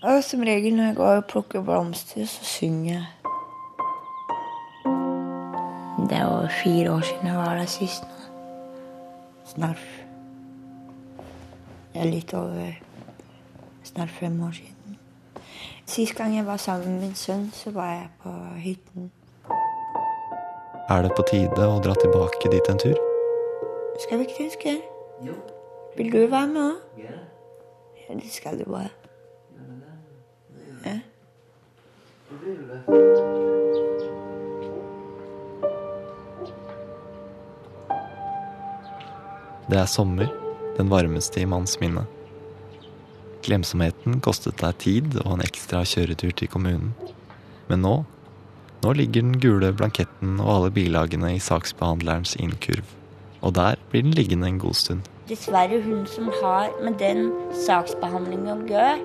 Og 0.00 0.22
som 0.24 0.40
regel 0.40 0.72
når 0.72 0.86
jeg 0.86 0.96
går 0.96 1.18
og 1.18 1.26
plukker 1.28 1.60
blomster, 1.60 2.24
så 2.24 2.44
synger 2.44 2.94
jeg. 2.94 3.04
Det 6.08 6.16
er 6.16 6.24
over 6.24 6.48
fire 6.62 6.94
år 6.94 7.04
siden 7.04 7.26
jeg 7.28 7.36
var 7.36 7.58
der 7.60 7.68
sist 7.68 8.06
nå. 8.08 8.22
Snart 9.50 10.09
Det 11.92 12.00
er 12.00 12.10
litt 12.10 12.34
over 12.34 12.76
snart 13.82 14.10
fem 14.10 14.42
år 14.46 14.52
siden. 14.52 14.98
Sist 15.86 16.14
gang 16.14 16.36
jeg 16.36 16.46
var 16.46 16.56
sammen 16.56 16.92
med 16.92 17.00
min 17.00 17.14
sønn, 17.14 17.50
så 17.52 17.70
var 17.70 17.90
jeg 17.90 18.08
på 18.22 18.34
hytten. 18.62 19.10
Er 20.90 21.02
det 21.02 21.10
på 21.16 21.24
tide 21.30 21.66
å 21.66 21.80
dra 21.82 21.94
tilbake 21.98 22.50
dit 22.52 22.70
en 22.70 22.78
tur? 22.78 22.98
Skal 24.04 24.18
vi 24.18 24.28
ikke 24.28 24.36
det, 24.38 24.46
Oskar? 24.52 24.78
Jo. 25.26 25.34
Vil 25.96 26.12
du 26.12 26.18
være 26.30 26.46
med 26.46 26.62
òg? 26.62 27.02
Ja. 27.02 27.18
ja. 28.08 28.14
Det 28.14 28.30
skal 28.30 28.58
du 28.58 28.64
bare. 28.70 28.90
Ja. 30.86 30.98
Det 39.70 39.78
er 39.78 39.86
sommer, 39.86 40.39
den 40.80 40.90
varmeste 40.92 41.42
i 41.42 41.48
manns 41.48 41.76
minne. 41.82 42.06
Glemsomheten 43.44 44.20
kostet 44.24 44.60
deg 44.60 44.80
tid 44.82 45.20
og 45.24 45.36
en 45.36 45.44
ekstra 45.44 45.84
kjøretur 45.88 46.32
til 46.36 46.50
kommunen. 46.52 46.94
Men 47.70 47.84
nå, 47.84 47.94
nå 48.84 48.92
ligger 48.96 49.24
den 49.24 49.38
gule 49.40 49.70
blanketten 49.76 50.38
og 50.40 50.50
alle 50.56 50.72
bilagene 50.76 51.34
i 51.36 51.42
saksbehandlerens 51.42 52.34
innkurv. 52.40 52.84
Og 53.40 53.54
der 53.56 53.80
blir 53.92 54.04
den 54.04 54.16
liggende 54.16 54.50
en 54.50 54.60
god 54.60 54.76
stund. 54.76 55.08
Dessverre 55.30 55.78
hun 55.84 56.04
som 56.10 56.28
har 56.40 56.72
med 56.82 56.98
den 57.00 57.30
saksbehandlingen 57.64 58.50
å 58.50 58.58
gjøre, 58.68 58.98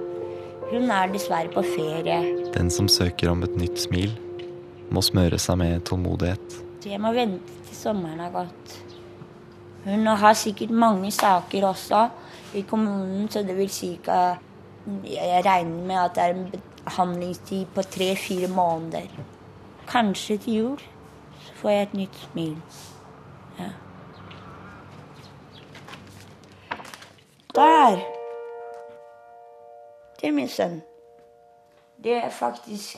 hun 0.72 0.90
er 0.90 1.12
dessverre 1.14 1.52
på 1.54 1.62
ferie. 1.76 2.18
Den 2.56 2.72
som 2.74 2.90
søker 2.90 3.30
om 3.30 3.46
et 3.46 3.54
nytt 3.60 3.78
smil, 3.84 4.16
må 4.90 5.04
smøre 5.06 5.38
seg 5.42 5.60
med 5.62 5.86
tålmodighet. 5.86 6.58
Jeg 6.86 7.02
må 7.02 7.12
vente 7.14 7.62
til 7.68 7.78
sommeren 7.78 8.24
har 8.24 8.34
gått. 8.34 8.65
Hun 9.86 10.08
har 10.08 10.34
sikkert 10.34 10.70
mange 10.70 11.12
saker 11.12 11.68
også 11.68 12.10
i 12.54 12.62
kommunen, 12.62 13.30
så 13.30 13.40
det 13.40 13.58
vil 13.58 13.70
si 13.70 14.00
at 14.08 14.38
jeg 15.06 15.46
regner 15.46 15.86
med 15.86 15.96
at 15.96 16.16
det 16.16 16.24
er 16.24 16.34
en 16.34 16.62
behandlingstid 16.86 17.66
på 17.76 17.82
tre-fire 17.82 18.48
måneder. 18.48 19.08
Kanskje 19.88 20.38
til 20.38 20.54
jul 20.54 20.80
så 21.40 21.54
får 21.54 21.70
jeg 21.70 21.82
et 21.82 21.94
nytt 21.94 22.16
smil. 22.16 22.58
Ja. 23.60 23.70
Der! 27.56 27.98
Er 30.24 30.32
min 30.32 30.50
sønn. 30.50 30.82
Det 32.04 32.14
er 32.14 32.30
faktisk 32.30 32.98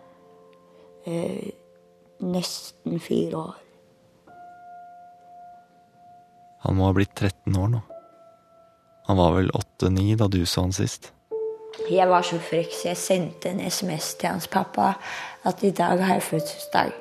eh, 1.06 1.52
nesten 2.22 3.00
fire 3.02 3.36
år. 3.36 3.56
Han 6.62 6.78
må 6.78 6.86
ha 6.86 6.94
blitt 6.94 7.14
13 7.18 7.56
år 7.58 7.72
nå. 7.74 7.80
Han 9.08 9.18
var 9.18 9.34
vel 9.34 9.50
8-9 9.58 10.14
da 10.20 10.28
du 10.30 10.44
så 10.46 10.62
han 10.62 10.74
sist? 10.76 11.10
Jeg 11.90 12.08
var 12.08 12.22
så 12.22 12.38
frekk, 12.38 12.72
så 12.74 12.88
jeg 12.92 13.00
sendte 13.00 13.50
en 13.50 13.62
SMS 13.70 14.14
til 14.20 14.28
hans 14.28 14.48
pappa 14.48 14.92
at 15.48 15.62
i 15.64 15.70
dag 15.70 16.02
har 16.04 16.14
jeg 16.14 16.22
fødselsdag. 16.22 16.92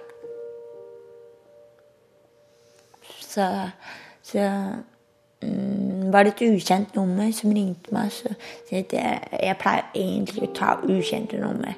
Så, 3.32 3.46
så 4.24 4.48
mm, 5.42 6.14
var 6.14 6.24
det 6.24 6.34
et 6.34 6.56
ukjent 6.56 6.96
nummer 6.96 7.32
som 7.36 7.54
ringte 7.56 7.94
meg. 7.96 8.12
Så, 8.12 8.34
så 8.68 8.76
jeg, 8.76 8.88
jeg 9.44 9.60
pleier 9.62 9.88
egentlig 9.96 10.50
å 10.50 10.54
ta 10.56 10.76
ukjente 10.84 11.40
nummer. 11.40 11.78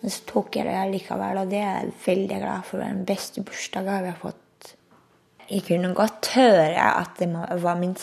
Men 0.00 0.12
så 0.12 0.24
tok 0.28 0.58
jeg 0.58 0.68
det 0.68 0.80
likevel, 0.92 1.38
og 1.40 1.52
det 1.52 1.62
er 1.64 1.78
jeg 1.78 1.94
veldig 2.06 2.40
glad 2.42 2.66
for. 2.68 2.80
Det 2.80 2.88
er 2.88 2.96
den 2.98 3.06
beste 3.08 3.44
bursdagen 3.44 4.08
jeg 4.08 4.12
har 4.12 4.20
fått. 4.20 4.74
Jeg 5.48 5.64
kunne 5.68 5.94
godt 5.96 6.32
høre 6.34 6.90
at 6.90 7.20
det 7.20 7.28
var 7.62 7.78
min 7.80 7.96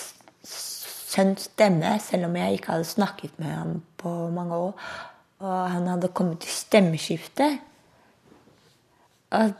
sønns 1.12 1.50
stemme, 1.50 1.98
selv 2.00 2.30
om 2.30 2.36
jeg 2.40 2.58
ikke 2.58 2.76
hadde 2.76 2.88
snakket 2.88 3.40
med 3.40 3.52
ham 3.52 3.82
på 3.98 4.12
mange 4.34 4.56
år. 4.56 4.86
Og 5.42 5.72
han 5.72 5.88
hadde 5.88 6.14
kommet 6.16 6.40
til 6.40 6.54
stemmeskifte. 6.54 7.50
Og 9.32 9.54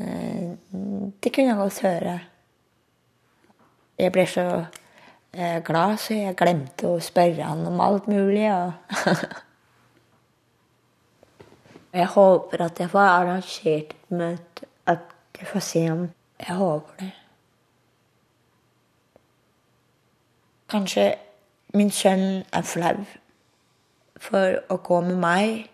eh, 0.00 0.50
det 1.22 1.32
kunne 1.32 1.48
jeg 1.48 1.56
godt 1.56 1.82
høre. 1.82 2.20
Jeg 3.98 4.12
ble 4.12 4.26
så 4.28 4.46
eh, 5.32 5.62
glad, 5.64 5.96
så 6.00 6.14
jeg 6.14 6.36
glemte 6.36 6.90
å 6.90 7.00
spørre 7.00 7.48
han 7.48 7.66
om 7.68 7.80
alt 7.80 8.08
mulig. 8.08 8.48
Og 8.52 8.72
jeg 12.00 12.08
håper 12.16 12.66
at 12.66 12.80
jeg 12.80 12.92
får 12.92 13.12
arrangert 13.12 13.94
et 13.96 14.10
møte, 14.10 14.68
at 14.86 15.06
jeg 15.38 15.48
får 15.52 15.70
se 15.70 15.86
ham. 15.86 16.08
Jeg 16.42 16.58
håper 16.58 17.04
det. 17.04 17.12
Kanskje 20.70 21.14
min 21.76 21.92
sønn 21.94 22.42
er 22.54 22.66
flau 22.66 23.04
for 24.18 24.58
å 24.72 24.78
gå 24.82 25.00
med 25.06 25.18
meg 25.22 25.66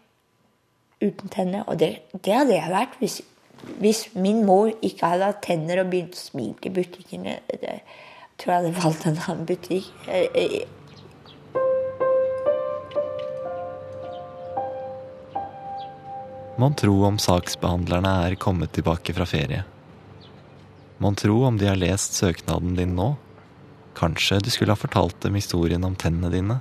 uten 1.02 1.32
tenner. 1.32 1.64
Og 1.66 1.78
det, 1.80 1.94
det 2.12 2.34
hadde 2.36 2.56
jeg 2.56 2.72
vært 2.72 2.98
hvis, 3.00 3.20
hvis, 3.80 4.04
min 4.14 4.42
mor 4.46 4.72
ikke 4.84 5.14
hadde 5.14 5.30
hatt 5.30 5.42
tenner 5.46 5.82
og 5.82 5.90
begynt 5.92 6.18
å 6.18 6.20
smile 6.20 6.68
i 6.68 6.74
butikkene. 6.74 7.38
Jeg 7.48 7.80
tror 8.36 8.54
jeg 8.54 8.60
hadde 8.60 8.76
valgt 8.82 9.08
en 9.08 9.20
annen 9.24 9.48
butikk. 9.48 9.90
Mon 16.60 16.74
tro 16.78 16.98
om 17.08 17.16
saksbehandlerne 17.18 18.10
er 18.26 18.36
kommet 18.38 18.74
tilbake 18.76 19.14
fra 19.16 19.24
ferie. 19.26 19.64
Mon 21.02 21.16
tro 21.18 21.40
om 21.48 21.56
de 21.58 21.66
har 21.66 21.80
lest 21.80 22.14
søknaden 22.20 22.76
din 22.76 22.92
nå. 22.94 23.14
Kanskje 23.98 24.40
du 24.42 24.50
skulle 24.50 24.72
ha 24.72 24.78
fortalt 24.78 25.18
dem 25.24 25.36
historien 25.36 25.84
om 25.84 25.96
tennene 25.98 26.30
dine? 26.32 26.60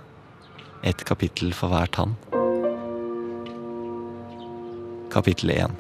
Et 0.83 0.97
kapittel 1.05 1.53
for 1.55 1.71
hver 1.71 1.89
tann. 1.93 2.17
Kapittel 5.11 5.53
1. 5.53 5.79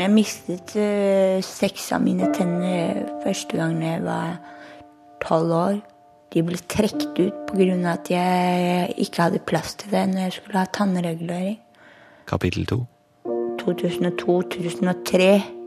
Jeg 0.00 0.12
mistet 0.14 0.74
uh, 0.78 1.40
seks 1.44 1.90
av 1.92 2.04
mine 2.04 2.30
tenner 2.36 3.02
første 3.24 3.58
gang 3.58 3.80
jeg 3.84 4.04
var 4.04 4.38
tolv 5.24 5.56
år. 5.56 5.80
De 6.30 6.44
ble 6.46 6.60
trukket 6.70 7.18
ut 7.18 7.50
pga. 7.50 7.74
at 7.90 8.10
jeg 8.10 8.94
ikke 9.02 9.26
hadde 9.26 9.44
plass 9.44 9.74
til 9.74 9.90
det 9.90 10.06
når 10.12 10.22
jeg 10.22 10.36
skulle 10.38 10.62
ha 10.62 10.72
tannregulering. 10.72 11.58
Kapittel 12.30 12.66
2. 12.66 12.84
2002-2003. 13.60 15.59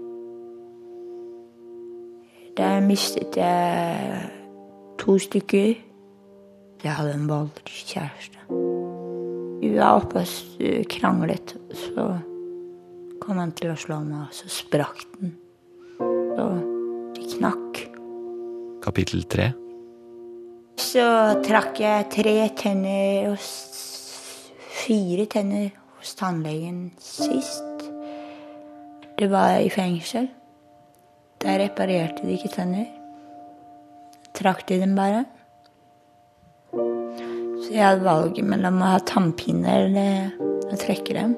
Der 2.58 2.82
mistet 2.86 3.38
jeg 3.38 4.30
to 5.00 5.18
stykker. 5.18 5.74
Jeg 6.84 6.96
hadde 6.96 7.14
en 7.14 7.30
voldelig 7.30 7.80
kjæreste. 7.88 8.44
Vi 9.64 9.72
var 9.74 9.98
oppe 9.98 10.22
og 10.22 10.86
kranglet, 10.92 11.56
så 11.74 12.06
kom 13.24 13.40
han 13.40 13.56
til 13.58 13.72
å 13.72 13.78
slå 13.80 14.02
meg, 14.04 14.28
og 14.28 14.36
så 14.36 14.52
sprakk 14.52 15.02
den. 15.16 15.34
Og 16.04 17.16
det 17.16 17.26
knakk. 17.38 17.82
Kapittel 18.84 19.26
3. 19.34 19.50
Så 20.84 21.08
trakk 21.48 21.82
jeg 21.82 22.10
tre 22.14 22.36
tenner 22.60 23.32
og 23.32 23.50
fire 24.84 25.26
tenner 25.32 25.72
hos 25.98 26.14
tannlegen 26.20 26.92
sist. 27.02 27.90
Det 29.18 29.32
var 29.32 29.58
i 29.64 29.74
fengsel. 29.74 30.28
Der 31.44 31.60
reparerte 31.60 32.24
de 32.24 32.38
ikke 32.38 32.52
tenner. 32.54 32.88
Trakk 34.34 34.64
de 34.70 34.80
dem 34.80 34.96
bare. 34.96 35.26
Så 36.74 37.72
jeg 37.72 37.84
hadde 37.84 38.06
valget 38.06 38.48
mellom 38.48 38.80
å 38.80 38.94
ha 38.94 39.02
tannpine 39.04 39.76
eller 39.84 40.72
å 40.72 40.80
trekke 40.80 41.18
dem. 41.18 41.36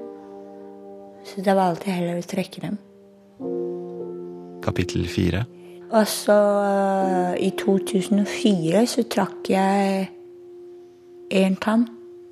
Så 1.26 1.42
da 1.46 1.56
valgte 1.58 1.90
jeg 1.90 2.00
heller 2.00 2.22
å 2.22 2.30
trekke 2.30 2.64
dem. 2.68 2.78
Kapittel 4.66 5.08
4. 5.10 5.42
Og 5.96 6.08
så 6.10 6.38
uh, 6.38 7.34
i 7.42 7.50
2004 7.58 8.86
så 8.90 9.06
trakk 9.10 9.50
jeg 9.54 10.06
én 11.34 11.58
tann. 11.62 11.88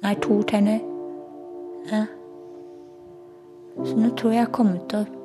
Nei, 0.06 0.14
to 0.22 0.42
tenner. 0.50 0.82
Ja. 1.90 2.06
Så 3.82 3.98
nå 3.98 4.14
tror 4.14 4.34
jeg 4.34 4.42
jeg 4.44 4.48
har 4.48 4.54
kommet 4.54 4.98
opp 4.98 5.23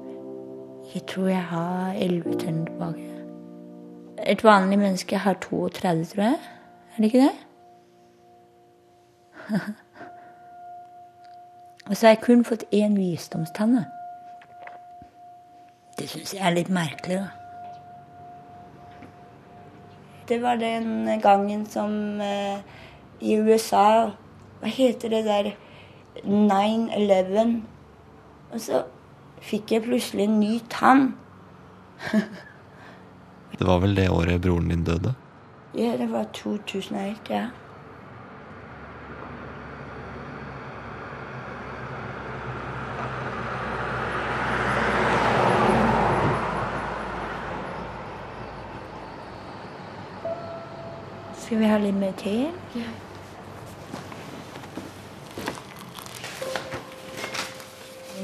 Jeg 0.95 1.03
tror 1.07 1.29
jeg 1.29 1.43
har 1.45 1.93
elleve 1.93 2.39
tenner 2.39 2.65
tilbake. 2.67 3.15
Et 4.27 4.45
vanlig 4.45 4.79
menneske 4.79 5.17
har 5.19 5.35
32, 5.35 6.05
tror 6.05 6.23
jeg. 6.23 6.39
Er 6.91 6.97
det 6.97 7.05
ikke 7.05 7.19
det? 7.19 7.33
Og 11.89 11.97
så 11.97 12.07
har 12.07 12.11
jeg 12.15 12.21
kun 12.23 12.45
fått 12.45 12.65
én 12.73 12.97
visdomstanne. 12.97 13.85
Det 15.99 16.09
syns 16.09 16.35
jeg 16.35 16.47
er 16.47 16.51
litt 16.51 16.69
merkelig, 16.71 17.17
da. 17.17 17.29
Det 20.29 20.43
var 20.43 20.55
den 20.61 21.21
gangen 21.21 21.67
som 21.67 22.21
eh, 22.21 22.59
i 23.21 23.39
USA 23.41 24.11
Hva 24.61 24.69
heter 24.69 25.09
det 25.09 25.25
der 25.25 25.51
9-11. 26.25 27.63
Og 28.53 28.61
så 28.61 28.83
fikk 29.45 29.73
jeg 29.73 29.87
plutselig 29.87 30.27
en 30.29 30.41
ny 30.41 30.59
tann. 30.73 31.15
Det 33.59 33.67
var 33.67 33.81
vel 33.83 33.97
det 33.97 34.05
året 34.15 34.41
broren 34.41 34.69
din 34.71 34.85
døde? 34.87 35.15
Ja, 35.75 35.97
det 35.99 36.07
var 36.13 36.29
2001, 36.33 37.17
ja. 37.31 37.49
Skal 51.35 51.59
vi 51.59 51.67
ha 51.67 51.79
litt 51.83 51.99
mer 51.99 52.15
te? 52.21 52.37
Ja. 52.77 53.08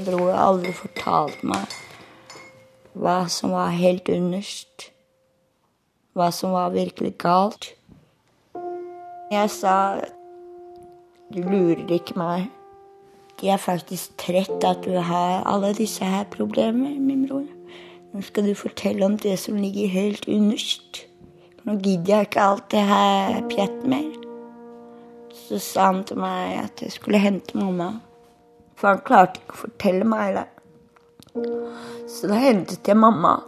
Bror 0.07 0.31
har 0.31 0.43
aldri 0.49 0.73
fortalt 0.77 1.43
meg 1.47 1.81
hva 2.95 3.25
som 3.29 3.55
var 3.55 3.75
helt 3.75 4.09
underst. 4.09 4.91
Hva 6.15 6.31
som 6.31 6.55
var 6.55 6.75
virkelig 6.75 7.17
galt. 7.19 7.73
Jeg 9.33 9.51
sa 9.51 9.77
du 11.35 11.41
lurer 11.43 11.89
ikke 11.97 12.15
meg. 12.19 12.47
De 13.41 13.51
er 13.51 13.59
faktisk 13.59 14.15
trett 14.21 14.63
at 14.65 14.85
du 14.87 14.95
har 14.95 15.43
alle 15.51 15.73
disse 15.75 16.07
her 16.07 16.29
problemene, 16.31 16.95
min 17.03 17.27
bror. 17.27 17.49
Nå 18.15 18.23
skal 18.23 18.47
du 18.47 18.55
fortelle 18.55 19.03
om 19.07 19.17
det 19.19 19.35
som 19.43 19.59
ligger 19.59 19.91
helt 19.91 20.29
underst. 20.31 21.03
Nå 21.65 21.81
gidder 21.83 22.15
jeg 22.15 22.29
ikke 22.29 22.45
alt 22.47 22.71
det 22.71 22.85
her 22.87 23.41
pjettet 23.51 23.87
mer. 23.91 24.13
Så 25.35 25.59
sa 25.59 25.91
han 25.91 26.05
til 26.07 26.21
meg 26.23 26.61
at 26.63 26.85
jeg 26.85 26.95
skulle 26.95 27.19
hente 27.19 27.59
mamma. 27.59 27.97
For 28.85 28.93
han 28.93 28.99
klarte 29.01 29.41
ikke 29.41 29.55
å 29.55 29.59
fortelle 29.63 30.05
meg 30.05 30.35
det. 30.37 30.43
Så 32.13 32.29
da 32.29 32.37
hentet 32.37 32.85
jeg 32.85 32.99
mamma. 33.01 33.39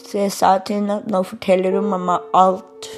Så 0.00 0.14
jeg 0.16 0.32
sa 0.32 0.54
til 0.64 0.78
henne 0.78 0.94
at 1.02 1.10
nå 1.12 1.18
forteller 1.28 1.74
du 1.76 1.82
mamma 1.84 2.14
alt. 2.32 2.88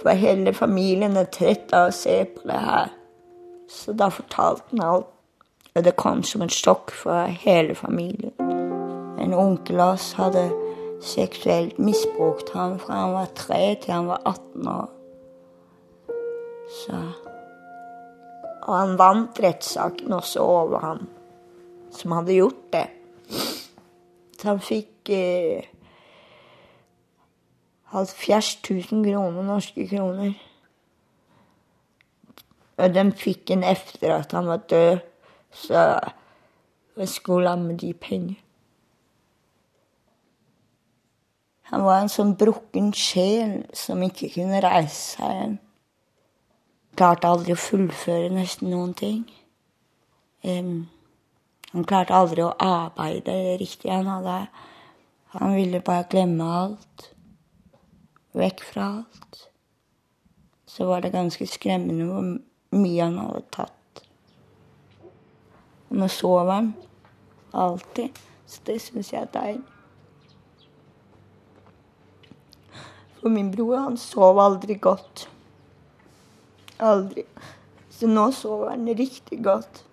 For 0.00 0.16
hele 0.16 0.54
familien 0.56 1.18
er 1.20 1.28
trett 1.28 1.74
av 1.76 1.90
å 1.90 1.92
se 1.92 2.14
på 2.24 2.48
det 2.48 2.60
her. 2.64 2.88
Så 3.68 3.92
da 3.92 4.08
fortalte 4.08 4.64
han 4.70 4.80
alt. 4.86 5.10
Og 5.76 5.84
det 5.84 5.92
kom 6.00 6.22
som 6.24 6.40
en 6.46 6.52
sjokk 6.52 6.94
for 6.96 7.28
hele 7.44 7.76
familien. 7.76 8.32
En 9.20 9.36
onkel 9.36 9.76
av 9.76 9.98
oss 9.98 10.14
hadde 10.16 10.46
seksuelt 11.04 11.76
misbrukt 11.76 12.54
ham 12.56 12.78
fra 12.80 13.02
han 13.02 13.12
var 13.18 13.28
tre 13.36 13.60
til 13.82 13.92
han 13.92 14.08
var 14.08 14.24
18 14.24 14.72
år. 14.72 14.88
Så 16.80 17.02
Og 18.62 18.74
han 18.76 18.98
vant 18.98 19.40
rettssaken 19.42 20.14
også 20.14 20.44
over 20.44 20.84
ham 20.86 21.06
som 21.92 22.14
hadde 22.16 22.38
gjort 22.38 22.64
det. 22.72 22.86
Så 24.38 24.48
han 24.48 24.62
fikk 24.64 25.10
eh, 25.12 25.66
70 27.92 28.92
000 28.92 29.04
kroner, 29.04 29.42
norske 29.42 29.88
kroner. 29.88 30.32
Og 32.76 32.94
de 32.94 33.04
fikk 33.18 33.52
en 33.52 33.66
etter 33.68 34.14
at 34.14 34.32
han 34.32 34.48
var 34.48 34.64
død, 34.70 35.02
så 35.52 35.82
jeg 36.96 37.08
skulle 37.08 37.48
ha 37.48 37.56
med 37.56 37.78
de 37.78 37.92
penger. 37.94 38.38
Han 41.72 41.84
var 41.84 42.02
en 42.02 42.10
sånn 42.12 42.34
brukken 42.36 42.90
sjel 42.96 43.62
som 43.76 44.02
ikke 44.04 44.32
kunne 44.34 44.60
reise 44.64 45.16
seg 45.16 45.36
igjen. 45.36 45.54
Klarte 46.96 47.28
aldri 47.28 47.54
å 47.54 47.60
fullføre 47.60 48.28
nesten 48.34 48.70
noen 48.72 48.92
ting. 48.98 49.22
Um, 50.44 50.88
han 51.72 51.86
klarte 51.88 52.16
aldri 52.16 52.44
å 52.44 52.52
arbeide 52.60 53.56
riktig. 53.60 53.90
Han 53.90 54.10
hadde 54.10 54.46
Han 55.32 55.54
ville 55.56 55.80
bare 55.80 56.04
glemme 56.10 56.44
alt. 56.44 57.06
Vekk 58.36 58.60
fra 58.68 58.88
alt. 58.98 59.48
Så 60.66 60.84
var 60.86 61.00
det 61.00 61.14
ganske 61.14 61.46
skremmende 61.46 62.04
hvor 62.04 62.26
mye 62.76 63.02
han 63.02 63.16
hadde 63.18 63.42
tatt. 63.50 64.02
Nå 65.88 66.08
sover 66.08 66.52
han 66.52 66.74
alltid, 67.52 68.16
så 68.46 68.60
det 68.66 68.78
syns 68.80 69.12
jeg 69.12 69.22
er 69.22 69.32
deilig. 69.32 69.72
For 73.20 73.28
min 73.32 73.52
bror, 73.52 73.76
han 73.76 73.96
sov 73.96 74.40
aldri 74.40 74.74
godt. 74.82 75.28
Aldri. 76.82 77.24
Så 77.90 78.08
nå 78.10 78.26
sover 78.34 78.72
han 78.74 78.88
riktig 78.98 79.38
godt. 79.44 79.84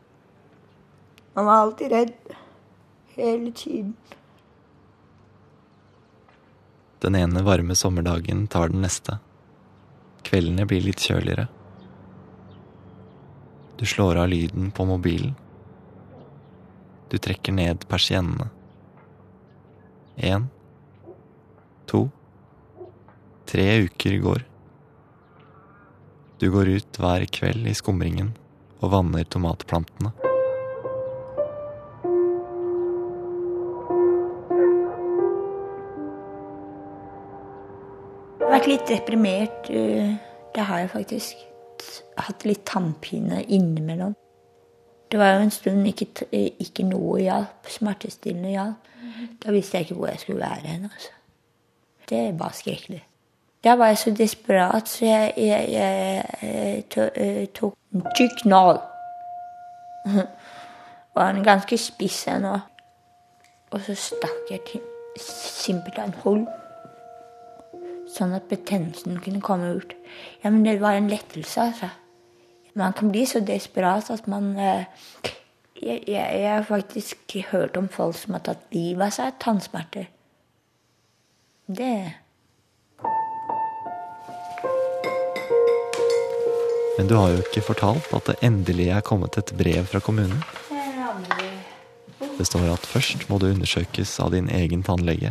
Han 1.38 1.46
var 1.46 1.54
alltid 1.54 1.92
redd. 1.92 2.34
Hele 3.16 3.52
tiden. 3.52 3.94
Den 7.00 7.16
ene 7.16 7.44
varme 7.46 7.76
sommerdagen 7.76 8.48
tar 8.48 8.74
den 8.74 8.82
neste. 8.82 9.20
Kveldene 10.26 10.66
blir 10.68 10.82
litt 10.84 11.00
kjøligere. 11.00 11.48
Du 13.80 13.86
slår 13.86 14.20
av 14.20 14.28
lyden 14.28 14.72
på 14.76 14.86
mobilen. 14.86 15.38
Du 17.10 17.18
trekker 17.18 17.56
ned 17.56 17.86
persiennene. 17.88 18.50
Én. 20.18 20.50
To. 21.88 22.10
Tre 23.48 23.70
uker 23.86 24.18
går. 24.26 24.44
Du 26.40 26.48
går 26.52 26.70
ut 26.78 27.00
hver 27.02 27.26
kveld 27.36 27.68
i 27.68 27.74
skumringen 27.76 28.30
og 28.80 28.94
vanner 28.94 29.26
tomatplantene. 29.28 30.14
Jeg 38.40 38.48
har 38.48 38.54
vært 38.56 38.70
litt 38.72 38.88
deprimert. 38.88 39.70
eh, 39.70 40.16
Det 40.54 40.64
har 40.66 40.80
jeg 40.80 40.90
faktisk. 40.90 41.36
Hatt 42.18 42.46
litt 42.46 42.66
tannpine 42.66 43.44
innimellom. 43.48 44.16
Det 45.12 45.18
var 45.20 45.34
jo 45.36 45.42
en 45.44 45.52
stund 45.52 45.86
ikke, 45.88 46.26
eh, 46.32 46.52
ikke 46.60 46.84
noe 46.90 47.20
hjalp. 47.20 47.68
Smertestillende 47.70 48.50
hjalp. 48.50 48.88
Da 49.40 49.52
visste 49.52 49.78
jeg 49.78 49.86
ikke 49.88 49.96
hvor 49.96 50.08
jeg 50.08 50.20
skulle 50.20 50.40
være 50.40 50.68
hen. 50.68 50.84
Altså. 50.84 51.10
Det 52.10 52.40
var 52.40 52.50
skrekkelig. 52.50 53.04
Da 53.64 53.76
var 53.76 53.88
jeg 53.92 53.98
så 53.98 54.12
desperat, 54.16 54.88
så 54.90 55.06
jeg, 55.06 55.34
jeg, 55.38 55.70
jeg, 55.72 56.84
to- 56.90 57.48
tok 57.56 57.76
en 57.94 58.06
tykk 58.18 58.46
nål. 58.46 58.80
Og 61.16 61.26
den 61.26 61.42
er 61.42 61.44
ganske 61.44 61.78
spiss 61.78 62.22
ennå. 62.32 62.60
Og 63.72 63.82
så 63.86 63.96
stakk 63.96 64.52
jeg 64.52 64.64
til 64.70 64.82
simpelthen 65.20 66.16
hull 66.24 66.46
sånn 68.10 68.34
at 68.34 68.48
betennelsen 68.50 69.20
kunne 69.22 69.42
komme 69.44 69.74
ut. 69.78 69.92
Ja, 70.44 70.50
men 70.50 70.64
det 70.66 70.80
var 70.82 70.98
en 70.98 71.10
lettelse, 71.12 71.62
altså. 71.62 71.90
Man 72.80 72.94
kan 72.98 73.12
bli 73.12 73.26
så 73.28 73.42
desperat 73.44 74.10
at 74.14 74.28
man 74.30 74.54
eh, 74.58 74.86
jeg, 75.82 76.04
jeg, 76.08 76.40
jeg 76.42 76.50
har 76.54 76.64
faktisk 76.64 77.36
hørt 77.52 77.78
om 77.78 77.90
folk 77.92 78.16
som 78.18 78.36
har 78.38 78.44
tatt 78.46 78.66
livet 78.74 79.06
av 79.10 79.14
seg 79.16 79.32
av 79.32 79.38
tannsmerter. 79.44 80.10
Det 81.68 81.94
Men 87.00 87.08
du 87.08 87.14
har 87.16 87.30
jo 87.32 87.38
ikke 87.40 87.62
fortalt 87.64 88.10
at 88.12 88.26
det 88.28 88.34
endelig 88.44 88.90
er 88.92 89.04
kommet 89.08 89.38
et 89.40 89.54
brev 89.56 89.86
fra 89.88 90.02
kommunen. 90.04 90.42
Det 92.20 92.44
står 92.44 92.66
at 92.74 92.88
først 92.92 93.22
må 93.30 93.38
du 93.40 93.46
undersøkes 93.48 94.18
av 94.20 94.34
din 94.34 94.50
egen 94.52 94.82
tannlege 94.84 95.30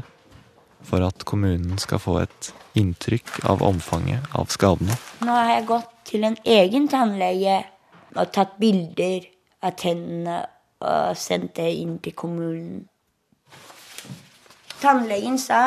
for 0.89 1.05
at 1.05 1.27
kommunen 1.29 1.77
skal 1.77 2.01
få 2.01 2.15
et 2.23 2.49
inntrykk 2.81 3.43
av 3.53 3.61
omfanget 3.67 4.25
av 4.33 4.49
skadene. 4.49 4.97
Nå 5.21 5.35
har 5.35 5.51
jeg 5.51 5.67
gått 5.69 5.91
til 6.09 6.25
en 6.25 6.39
egen 6.55 6.87
tannlege 6.89 7.59
og 8.15 8.31
tatt 8.33 8.55
bilder 8.63 9.27
av 9.61 9.77
tennene 9.77 10.39
og 10.81 11.19
sendt 11.21 11.53
det 11.59 11.69
inn 11.83 11.99
til 12.01 12.15
kommunen. 12.17 12.87
Tannlegen 14.81 15.37
sa 15.37 15.61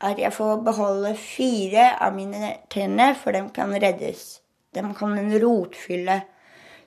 at 0.00 0.24
jeg 0.24 0.32
får 0.38 0.64
beholde 0.64 1.12
fire 1.20 1.90
av 2.00 2.16
mine 2.16 2.54
tenner, 2.72 3.12
for 3.12 3.36
de 3.36 3.44
kan 3.52 3.76
reddes. 3.76 4.40
De 4.74 4.94
kan 4.98 5.18
en 5.18 5.34
rotfylle. 5.42 6.20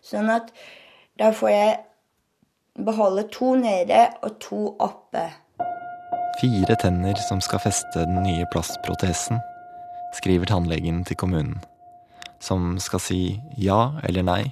Sånn 0.03 0.29
at 0.31 0.51
da 1.17 1.31
får 1.33 1.51
jeg 1.51 1.75
beholde 2.85 3.25
to 3.33 3.55
nede 3.57 4.03
og 4.21 4.37
to 4.43 4.61
oppe. 4.83 5.25
Fire 6.37 6.75
tenner 6.77 7.17
som 7.25 7.41
skal 7.41 7.63
feste 7.63 8.05
den 8.05 8.21
nye 8.21 8.45
plastprotesen, 8.53 9.39
skriver 10.19 10.45
tannlegen 10.51 11.01
til 11.07 11.17
kommunen. 11.17 11.57
Som 12.39 12.75
skal 12.77 13.01
si 13.01 13.21
ja 13.57 13.97
eller 14.05 14.25
nei 14.27 14.43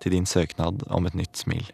til 0.00 0.16
din 0.16 0.26
søknad 0.26 0.86
om 0.88 1.06
et 1.06 1.18
nytt 1.18 1.36
smil. 1.36 1.66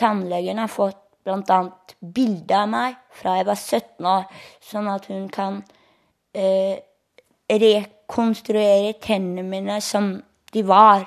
Tannlegen 0.00 0.58
har 0.58 0.72
fått 0.72 0.98
bl.a. 1.24 1.60
bilde 2.00 2.58
av 2.58 2.68
meg 2.68 2.98
fra 3.14 3.38
jeg 3.38 3.46
var 3.48 3.60
17 3.60 4.08
år, 4.10 4.26
sånn 4.60 4.90
at 4.90 5.06
hun 5.08 5.28
kan 5.32 5.62
eh, 6.34 6.82
rekonstruere 7.48 8.96
tennene 9.02 9.46
mine 9.46 9.78
som 9.84 10.16
de 10.54 10.62
var. 10.66 11.04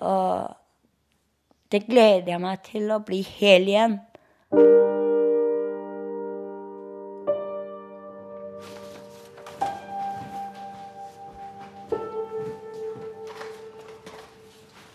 Og 0.00 0.56
det 1.72 1.86
gleder 1.86 2.32
jeg 2.34 2.42
meg 2.42 2.62
til 2.66 2.90
å 2.92 3.00
bli 3.04 3.20
hel 3.24 3.68
igjen. 3.70 3.98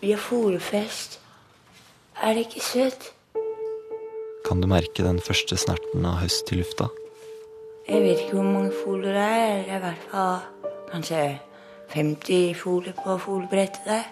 Vi 0.06 0.12
har 0.12 0.22
fòrfest. 0.22 1.18
Er 2.22 2.36
det 2.36 2.46
ikke 2.46 2.62
søtt? 2.62 3.08
Kan 4.46 4.60
du 4.62 4.68
merke 4.70 5.02
den 5.02 5.18
første 5.18 5.56
snerten 5.58 6.04
av 6.06 6.20
høst 6.20 6.52
i 6.54 6.60
lufta? 6.60 6.86
Jeg 7.88 8.02
vet 8.04 8.22
ikke 8.22 8.38
hvor 8.38 8.46
mange 8.46 8.70
foler 8.84 9.16
det 9.16 9.24
er. 9.26 9.56
Det 9.64 9.72
er 9.72 9.80
i 9.80 9.82
hvert 9.82 10.06
fall 10.12 10.38
kanskje 10.92 11.22
50 11.94 12.54
foler 12.58 12.92
på 12.96 13.18
folebrettet 13.22 13.84
der. 13.86 14.04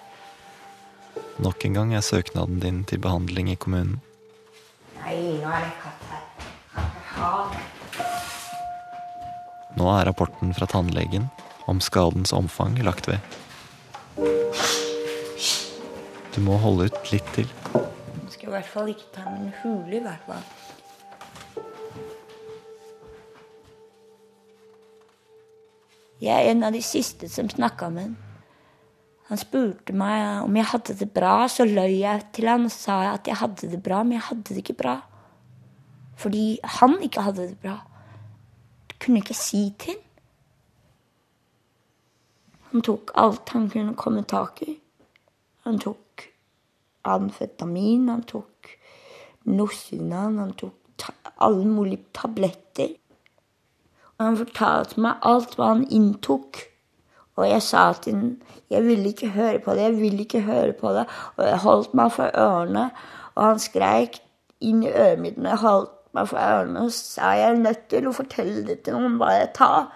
Nok 1.42 1.64
en 1.64 1.74
gang 1.74 1.94
er 1.94 2.02
søknaden 2.02 2.60
din 2.62 2.84
til 2.84 2.98
behandling 3.02 3.50
i 3.50 3.58
kommunen. 3.58 4.00
Nei, 5.02 5.16
nå 5.42 5.50
er 5.50 5.64
det 5.66 5.74
katt 5.82 6.02
her. 6.10 6.22
Katt 7.14 7.74
Nå 9.74 9.88
er 9.90 10.06
rapporten 10.06 10.54
fra 10.54 10.66
tannlegen 10.70 11.26
om 11.66 11.80
skadens 11.82 12.32
omfang 12.32 12.78
lagt 12.86 13.08
ved. 13.10 13.18
Du 16.34 16.40
må 16.46 16.58
holde 16.62 16.86
ut 16.90 17.10
litt 17.10 17.26
til. 17.34 17.50
Jeg 17.74 18.36
skal 18.36 18.48
i 18.48 18.54
hvert 18.54 18.70
fall 18.70 18.92
ikke 18.92 19.10
ta 19.16 19.26
med 19.26 19.48
en 19.48 19.52
hule, 19.62 19.98
i 19.98 20.04
hvert 20.04 20.24
fall. 20.28 20.63
Jeg 26.24 26.34
er 26.34 26.52
en 26.54 26.64
av 26.64 26.72
de 26.72 26.80
siste 26.84 27.28
som 27.28 27.50
snakka 27.52 27.90
med 27.92 28.08
ham. 28.08 28.14
Han 29.28 29.40
spurte 29.40 29.94
meg 29.96 30.44
om 30.44 30.56
jeg 30.56 30.68
hadde 30.68 30.94
det 31.00 31.08
bra, 31.16 31.46
så 31.48 31.64
løy 31.64 31.98
jeg 32.02 32.26
til 32.36 32.48
han 32.50 32.66
og 32.68 32.72
sa 32.72 32.98
at 33.14 33.28
jeg 33.28 33.40
hadde 33.40 33.70
det 33.72 33.80
bra, 33.84 34.02
men 34.04 34.18
jeg 34.18 34.26
hadde 34.28 34.44
det 34.50 34.60
ikke 34.60 34.76
bra. 34.82 34.98
Fordi 36.20 36.58
han 36.78 36.98
ikke 37.02 37.24
hadde 37.24 37.48
det 37.48 37.58
bra. 37.62 37.78
Det 38.88 38.98
kunne 39.00 39.20
jeg 39.20 39.26
ikke 39.26 39.38
si 39.40 39.62
til 39.80 39.96
han. 39.96 40.00
Han 42.74 42.82
tok 42.82 43.12
alt 43.14 43.52
han 43.54 43.68
kunne 43.70 43.94
komme 43.94 44.24
tak 44.26 44.64
i. 44.66 44.72
Han 45.64 45.78
tok 45.78 46.24
amfetamin, 47.06 48.08
han 48.10 48.24
tok 48.26 48.72
Nosinan, 49.44 50.40
han 50.40 50.54
tok 50.58 51.04
alle 51.44 51.68
mulige 51.68 52.08
tabletter. 52.16 52.96
Han 54.22 54.38
fortalte 54.38 55.00
meg 55.02 55.26
alt 55.26 55.56
hva 55.58 55.72
han 55.72 55.86
inntok. 55.90 56.62
Og 57.34 57.48
jeg 57.48 57.62
sa 57.66 57.88
til 57.98 58.14
ham 58.14 58.34
jeg 58.70 58.84
ville 58.86 59.10
ikke 59.10 59.28
høre 59.34 59.58
på 59.62 59.74
det, 59.74 59.82
jeg 59.82 59.96
ville 60.00 60.24
ikke 60.24 60.40
høre 60.46 60.72
på 60.72 60.92
det. 60.94 61.04
Og 61.36 61.44
jeg 61.46 61.58
holdt 61.62 61.94
meg 61.94 62.12
for 62.12 62.30
ørene, 62.38 62.88
og 63.34 63.44
han 63.44 63.60
skreik 63.62 64.20
inn 64.64 64.82
i 64.86 64.92
mitt 65.20 65.36
når 65.38 65.50
jeg 65.50 65.62
holdt 65.62 65.92
meg 66.14 66.30
for 66.30 66.40
ørene, 66.40 66.86
og 66.86 66.94
sa 66.94 67.34
jeg 67.34 67.50
er 67.50 67.60
nødt 67.60 67.84
til 67.90 68.08
å 68.08 68.14
fortelle 68.14 68.62
det 68.66 68.80
til 68.86 68.96
noen 68.96 69.18
jeg 69.34 69.50
tar. 69.58 69.90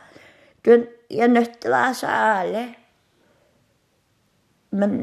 Du, 0.67 0.73
jeg 1.11 1.25
er 1.25 1.33
nødt 1.33 1.61
til 1.63 1.71
å 1.71 1.77
være 1.77 1.95
så 1.95 2.13
ærlig. 2.13 2.67
Men 4.79 4.99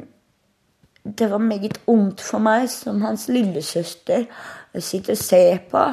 det 1.05 1.31
var 1.31 1.41
meget 1.41 1.79
ungt 1.87 2.21
for 2.21 2.43
meg 2.43 2.67
som 2.69 3.01
hans 3.05 3.27
lillesøster 3.31 4.25
å 4.75 4.83
sitte 4.83 5.15
og 5.15 5.21
se 5.21 5.43
på 5.71 5.85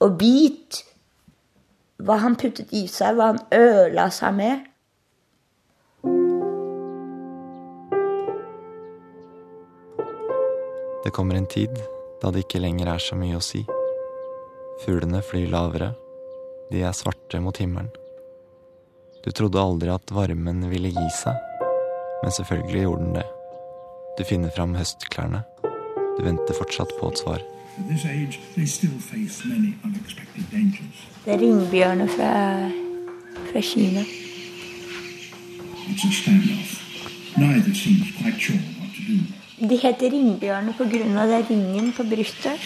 og 0.00 0.16
bite 0.18 0.89
hva 2.04 2.18
han 2.22 2.36
puttet 2.40 2.72
i 2.76 2.86
seg, 2.90 3.16
hva 3.16 3.32
han 3.32 3.40
ødela 3.54 4.08
seg 4.14 4.36
med. 4.36 4.66
Det 11.04 11.14
kommer 11.16 11.34
en 11.34 11.48
tid 11.48 11.72
da 12.20 12.30
det 12.30 12.44
ikke 12.44 12.60
lenger 12.60 12.92
er 12.92 13.02
så 13.02 13.16
mye 13.18 13.38
å 13.38 13.44
si. 13.44 13.62
Fuglene 14.84 15.22
flyr 15.24 15.50
lavere, 15.52 15.94
De 16.70 16.84
er 16.86 16.92
svarte 16.94 17.40
mot 17.42 17.56
himmelen. 17.58 17.88
Du 19.24 19.32
trodde 19.34 19.58
aldri 19.58 19.90
at 19.90 20.12
varmen 20.14 20.62
ville 20.70 20.92
gi 20.94 21.08
seg, 21.16 21.34
men 22.22 22.32
selvfølgelig 22.36 22.84
gjorde 22.84 23.02
den 23.08 23.16
det. 23.16 23.24
Du 24.18 24.22
finner 24.28 24.54
fram 24.54 24.76
høstklærne. 24.78 25.42
Du 26.16 26.22
venter 26.22 26.54
fortsatt 26.54 26.94
på 27.00 27.10
et 27.10 27.18
svar. 27.18 27.42
At 27.80 27.88
this 27.88 28.04
age, 28.04 28.40
they 28.56 28.66
still 28.66 28.98
face 29.12 29.44
many 29.44 29.74
unexpected 29.84 30.44
dangers. 30.52 30.96
Det 31.24 31.32
er 31.34 31.38
ringbjørner 31.38 32.06
fra, 32.06 32.32
fra 33.52 33.60
Kina. 33.60 34.00
It's 35.88 36.04
a 36.04 36.12
standoff. 36.12 36.70
Neither 37.36 37.74
seems 37.74 38.06
quite 38.20 38.40
sure 38.40 38.58
what 38.80 38.90
to 38.96 39.02
do. 39.12 39.18
De 39.68 39.76
heter 39.76 40.10
ringbjørner 40.12 40.72
pga. 40.72 40.84
den 40.88 41.48
ringen 41.48 41.92
på 41.92 42.02
brystet. 42.02 42.60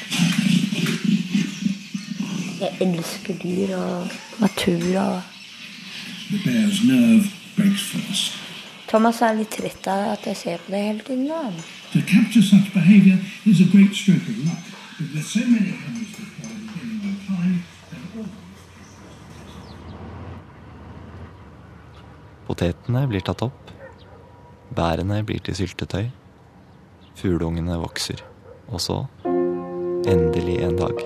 Jeg 2.61 2.73
elsker 2.81 3.35
dyr 3.35 3.77
og 3.77 4.09
natur 4.41 4.99
og 5.01 5.23
The 6.31 6.39
bear's 6.39 6.87
nerve 6.87 7.25
breaks 7.57 7.83
first. 7.83 8.33
Thomas 8.89 9.21
er 9.23 9.35
litt 9.39 9.51
trett 9.51 9.87
av 9.87 10.13
at 10.13 10.27
jeg 10.27 10.37
ser 10.37 10.57
på 10.57 10.73
det 10.73 10.83
hele 10.83 11.01
tiden. 11.07 11.25
nå. 11.25 11.53
To 11.93 12.01
capture 12.01 12.43
such 12.43 12.73
behavior 12.75 13.19
is 13.45 13.61
a 13.61 13.69
great 13.73 13.95
stroke 13.95 14.27
of 14.33 14.37
luck, 14.49 14.74
Potetene 22.47 23.01
blir 23.11 23.25
tatt 23.27 23.43
opp. 23.43 23.73
Bærene 24.71 25.19
blir 25.27 25.43
til 25.43 25.57
syltetøy. 25.59 26.13
Fugleungene 27.19 27.81
vokser. 27.83 28.23
Og 28.71 28.79
så, 28.85 29.01
endelig 30.07 30.61
en 30.63 30.79
dag, 30.79 31.03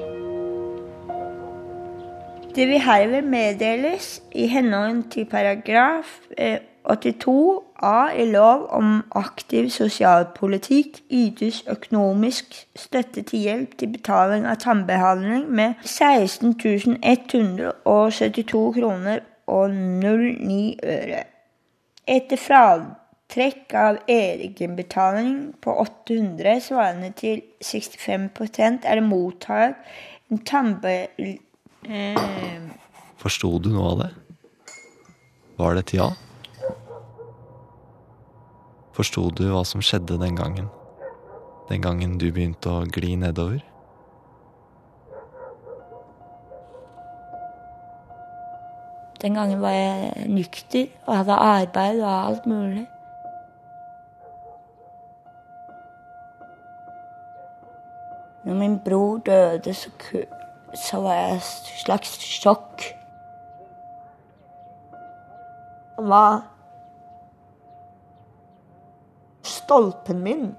Det 2.58 2.68
vil 2.68 2.80
herved 2.80 3.22
meddeles 3.22 4.22
i 4.34 4.46
henhold 4.50 5.10
til 5.10 5.24
paragraf 5.30 6.18
eh, 6.38 6.58
82 6.84 7.62
a 7.78 8.10
i 8.14 8.24
lov 8.30 8.66
om 8.74 9.02
aktiv 9.16 9.68
sosialpolitikk 9.70 11.00
ytes 11.14 11.62
økonomisk 11.70 12.56
støtte 12.76 13.22
til 13.22 13.44
hjelp 13.46 13.76
til 13.78 13.92
betaling 13.94 14.46
av 14.50 14.58
tannbehandling 14.64 15.46
med 15.50 15.74
16 15.84 16.54
172 17.02 18.64
kroner 18.78 19.22
og 19.46 19.70
09 19.70 20.78
øre. 20.82 21.22
Etter 22.08 22.40
fratrekk 22.40 23.74
av 23.76 24.00
egenbetaling 24.08 25.34
på 25.62 25.74
800 25.84 26.60
svarende 26.68 27.12
til 27.16 27.42
65 27.62 28.30
er 28.84 28.94
det 29.00 29.04
mottatt 29.06 29.76
en 30.30 30.44
tannbe... 30.44 30.96
Eh, 31.88 32.16
Forsto 33.18 33.58
du 33.58 33.70
noe 33.72 33.92
av 33.92 34.00
det? 34.02 34.10
Var 35.58 35.74
det 35.74 35.86
et 35.86 35.94
ja? 35.98 36.08
Forsto 38.98 39.28
du 39.30 39.44
hva 39.46 39.60
som 39.62 39.78
skjedde 39.78 40.16
den 40.18 40.34
gangen? 40.34 40.64
Den 41.68 41.84
gangen 41.84 42.16
du 42.18 42.32
begynte 42.34 42.72
å 42.72 42.86
gli 42.90 43.12
nedover? 43.14 43.60
Den 49.22 49.38
gangen 49.38 49.62
var 49.62 49.76
jeg 49.76 50.26
nykter 50.34 50.90
og 51.04 51.14
hadde 51.20 51.38
arbeid 51.46 52.02
og 52.02 52.10
alt 52.10 52.50
mulig. 52.50 52.84
Når 58.42 58.60
min 58.64 58.78
bror 58.82 59.22
døde, 59.22 59.74
så, 59.74 59.94
så 60.74 61.04
var 61.06 61.20
jeg 61.22 61.38
et 61.38 61.74
slags 61.86 62.18
sjokk. 62.26 62.90
Han 66.02 66.08
stolpen 69.68 70.22
min. 70.22 70.54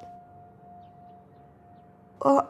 Og 2.20 2.42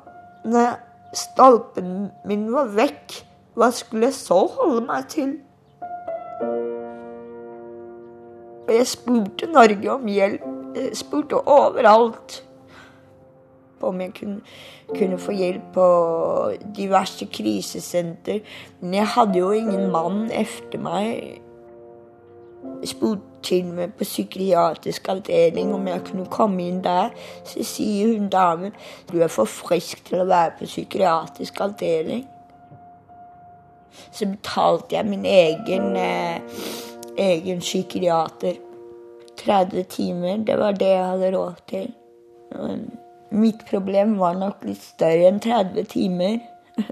når 0.45 0.79
stolpen 1.15 2.09
min 2.27 2.49
var 2.51 2.73
vekk, 2.75 3.15
hva 3.55 3.69
skulle 3.71 4.09
jeg 4.09 4.17
så 4.17 4.41
holde 4.57 4.81
meg 4.87 5.07
til? 5.11 5.37
Og 8.67 8.75
jeg 8.75 8.87
spurte 8.91 9.47
Norge 9.53 9.93
om 9.93 10.11
hjelp. 10.11 10.43
Jeg 10.75 10.99
spurte 10.99 11.39
overalt 11.47 12.43
om 13.81 14.01
jeg 14.01 14.11
kunne, 14.19 14.41
kunne 14.91 15.17
få 15.17 15.31
hjelp 15.31 15.71
på 15.73 15.87
diverse 16.75 17.25
krisesenter. 17.31 18.43
Men 18.81 18.99
jeg 18.99 19.07
hadde 19.15 19.39
jo 19.39 19.51
ingen 19.55 19.87
mann 19.91 20.27
efter 20.31 20.83
meg. 20.83 21.39
Jeg 22.81 22.91
spurte 22.91 23.28
til 23.43 23.65
meg 23.65 23.93
på 23.97 24.07
psykiatrisk 24.07 25.09
avdeling 25.09 25.73
om 25.73 25.87
jeg 25.87 26.03
kunne 26.07 26.25
komme 26.31 26.67
inn 26.67 26.81
der. 26.83 27.13
Så 27.47 27.63
sier 27.67 28.13
hun 28.13 28.29
damen 28.29 28.75
du 29.11 29.19
er 29.21 29.31
for 29.31 29.49
frisk 29.49 30.05
til 30.09 30.23
å 30.23 30.29
være 30.29 30.57
på 30.59 30.69
psykiatrisk 30.69 31.61
avdeling. 31.65 32.25
Så 34.11 34.25
betalte 34.29 34.95
jeg 34.95 35.05
min 35.05 35.25
egen, 35.25 35.95
eh, 35.95 36.41
egen 37.17 37.59
psykiater. 37.59 38.57
30 39.39 39.83
timer, 39.83 40.37
det 40.37 40.57
var 40.59 40.71
det 40.71 40.87
jeg 40.87 41.05
hadde 41.05 41.31
råd 41.37 41.53
til. 41.67 41.93
Mitt 43.31 43.65
problem 43.69 44.17
var 44.19 44.33
nok 44.33 44.65
litt 44.67 44.81
større 44.81 45.29
enn 45.29 45.39
30 45.39 45.85
timer. 45.93 46.39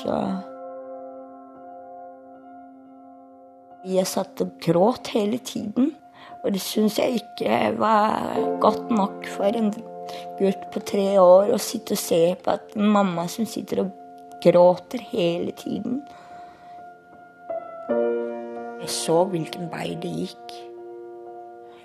Så 0.00 0.16
Jeg 3.88 4.04
satt 4.06 4.40
og 4.44 4.58
gråt 4.60 5.08
hele 5.14 5.38
tiden. 5.38 5.94
Og 6.44 6.52
det 6.52 6.60
syns 6.60 6.98
jeg 6.98 7.20
ikke 7.20 7.78
var 7.78 8.36
godt 8.60 8.90
nok 8.92 9.26
for 9.28 9.56
en 9.56 9.72
gutt 10.38 10.66
på 10.72 10.82
tre 10.84 11.06
år 11.20 11.52
å 11.52 11.60
sitte 11.60 11.96
og 11.96 12.00
se 12.00 12.20
på 12.40 12.54
at 12.56 12.76
mamma 12.76 13.26
som 13.28 13.48
sitter 13.48 13.84
og 13.84 13.90
gråter 14.44 15.04
hele 15.12 15.52
tiden. 15.56 16.00
Jeg 18.80 18.92
så 18.92 19.22
hvilken 19.28 19.68
vei 19.72 19.94
det 20.00 20.12
gikk. 20.16 20.56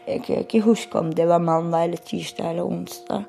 Jeg 0.06 0.24
kan 0.24 0.44
ikke 0.44 0.64
huske 0.68 1.00
om 1.00 1.12
det 1.16 1.28
var 1.28 1.44
mandag 1.44 1.88
eller 1.88 2.04
tirsdag 2.08 2.54
eller 2.54 2.68
onsdag. 2.68 3.24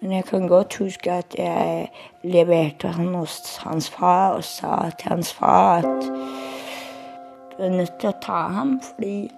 Men 0.00 0.12
jeg 0.12 0.24
kan 0.28 0.48
godt 0.48 0.76
huske 0.80 1.12
at 1.12 1.36
jeg 1.38 1.88
leverte 2.24 2.88
han 2.92 3.14
hos 3.14 3.56
hans 3.64 3.88
far 3.90 4.36
og 4.36 4.44
sa 4.44 4.90
til 4.98 5.14
hans 5.14 5.32
far 5.32 5.84
at 5.84 6.10
er 7.58 7.70
nødt 7.70 7.98
til 8.00 8.08
å 8.08 8.18
ta 8.22 8.40
ham, 8.52 8.80
fordi 8.80 9.32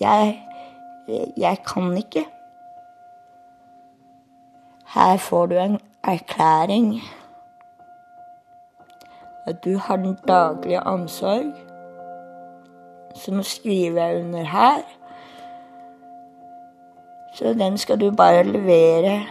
jeg, 0.00 0.42
jeg 1.36 1.58
kan 1.66 1.96
ikke. 1.96 2.24
Her 4.94 5.16
får 5.16 5.46
du 5.46 5.56
en 5.58 5.80
erklæring. 6.04 7.00
At 9.46 9.64
du 9.64 9.76
har 9.78 9.96
den 9.96 10.18
daglige 10.28 10.82
omsorg. 10.82 11.52
Så 13.14 13.34
nå 13.34 13.42
skriver 13.42 14.06
jeg 14.06 14.24
under 14.24 14.42
her. 14.42 14.82
Så 17.34 17.44
den 17.44 17.78
skal 17.78 18.00
du 18.00 18.10
bare 18.10 18.42
levere 18.42 19.22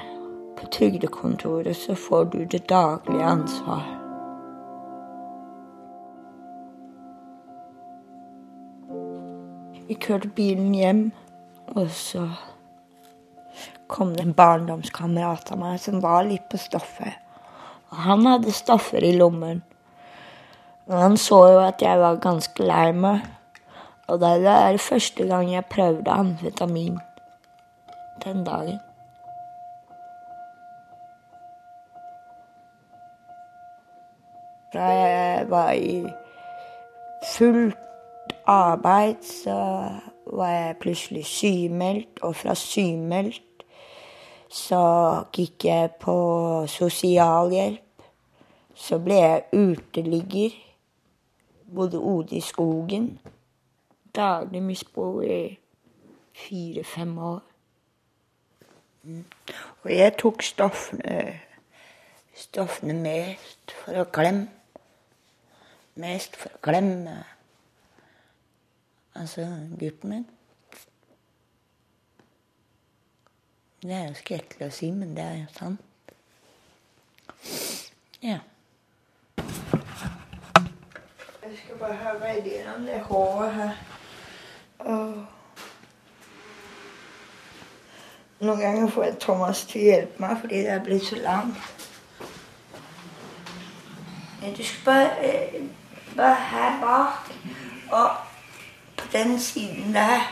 på 0.58 0.66
trygdekontoret, 0.66 1.76
så 1.76 1.96
får 1.96 2.24
du 2.24 2.44
det 2.44 2.70
daglige 2.70 3.24
ansvar. 3.24 3.99
Vi 9.90 9.96
kjørte 9.98 10.30
bilen 10.38 10.74
hjem, 10.78 11.00
og 11.74 11.88
så 11.90 12.28
kom 13.90 14.12
det 14.14 14.22
en 14.22 14.36
barndomskamerat 14.38 15.50
av 15.50 15.58
meg 15.58 15.80
som 15.82 15.98
var 16.04 16.28
litt 16.28 16.46
på 16.52 16.60
stoffet. 16.62 17.16
Han 18.06 18.22
hadde 18.30 18.54
stoffer 18.54 19.02
i 19.02 19.16
lommen. 19.18 19.64
Og 20.86 20.94
han 20.94 21.18
så 21.18 21.40
jo 21.56 21.58
at 21.64 21.82
jeg 21.82 21.98
var 21.98 22.22
ganske 22.22 22.70
lei 22.70 22.92
meg. 22.94 23.26
Og 24.06 24.22
det 24.22 24.30
er 24.46 24.78
det 24.78 24.86
første 24.86 25.26
gang 25.26 25.50
jeg 25.56 25.66
prøvde 25.74 26.22
amfetamin 26.22 27.02
den 28.22 28.46
dagen. 28.46 28.78
Da 34.70 34.94
jeg 35.02 35.46
var 35.50 35.74
i 35.74 36.04
fullt 37.34 37.89
arbeid, 38.50 39.22
så 39.24 39.60
var 40.26 40.50
jeg 40.50 40.78
plutselig 40.82 41.26
symeldt, 41.26 42.20
og 42.22 42.36
fra 42.36 42.56
symeldt 42.56 43.44
så 44.50 44.82
gikk 45.34 45.66
jeg 45.66 45.92
på 46.02 46.16
sosialhjelp. 46.68 47.86
Så 48.74 48.98
ble 49.04 49.20
jeg 49.20 49.44
uteligger. 49.54 50.56
Bodde 51.76 52.00
ute 52.00 52.36
i 52.36 52.42
skogen. 52.42 53.20
Daglig 54.16 54.64
misbruk 54.64 55.24
i 55.24 55.60
fire-fem 56.34 57.18
år. 57.18 57.42
Mm. 59.04 59.26
Og 59.84 59.92
jeg 59.94 60.16
tok 60.18 60.42
stoffene, 60.44 61.40
stoffene 62.34 62.96
mest 62.98 63.76
for 63.84 64.02
å 64.02 64.08
glemme. 64.10 64.48
mest 66.00 66.38
for 66.40 66.56
å 66.56 66.62
glemme 66.64 67.18
altså 69.20 69.48
gutten 69.80 70.10
min. 70.10 70.28
Det 73.82 73.92
er 73.92 74.08
jo 74.08 74.14
skrekkelig 74.20 74.68
å 74.68 74.76
si, 74.76 74.92
men 74.92 75.16
det 75.16 75.24
er 75.24 75.36
jo 75.40 75.46
sant. 75.56 75.80
Ja. 78.24 78.40
Jeg 81.44 81.58
skal 81.64 81.80
bare 81.80 81.96
ha 82.02 82.16
redd 82.20 82.48
gjennom 82.48 82.88
det 82.88 83.00
håret 83.08 83.54
her. 83.56 83.78
Og 84.80 85.26
Noen 88.40 88.60
ganger 88.60 88.88
får 88.88 89.04
jeg 89.04 89.16
Thomas 89.20 89.66
til 89.68 89.82
å 89.82 89.88
hjelpe 89.90 90.24
meg 90.24 90.38
fordi 90.40 90.60
det 90.64 90.72
er 90.72 90.84
blitt 90.84 91.08
så 91.10 91.18
langt. 91.20 91.88
Du 94.40 94.64
skal 94.64 94.86
bare, 94.86 95.10
eh, 95.28 95.64
bare 96.16 96.36
her 96.52 96.78
bak 96.80 97.32
og 97.92 98.29
den 99.14 99.40
siden 99.40 99.94
der. 99.94 100.26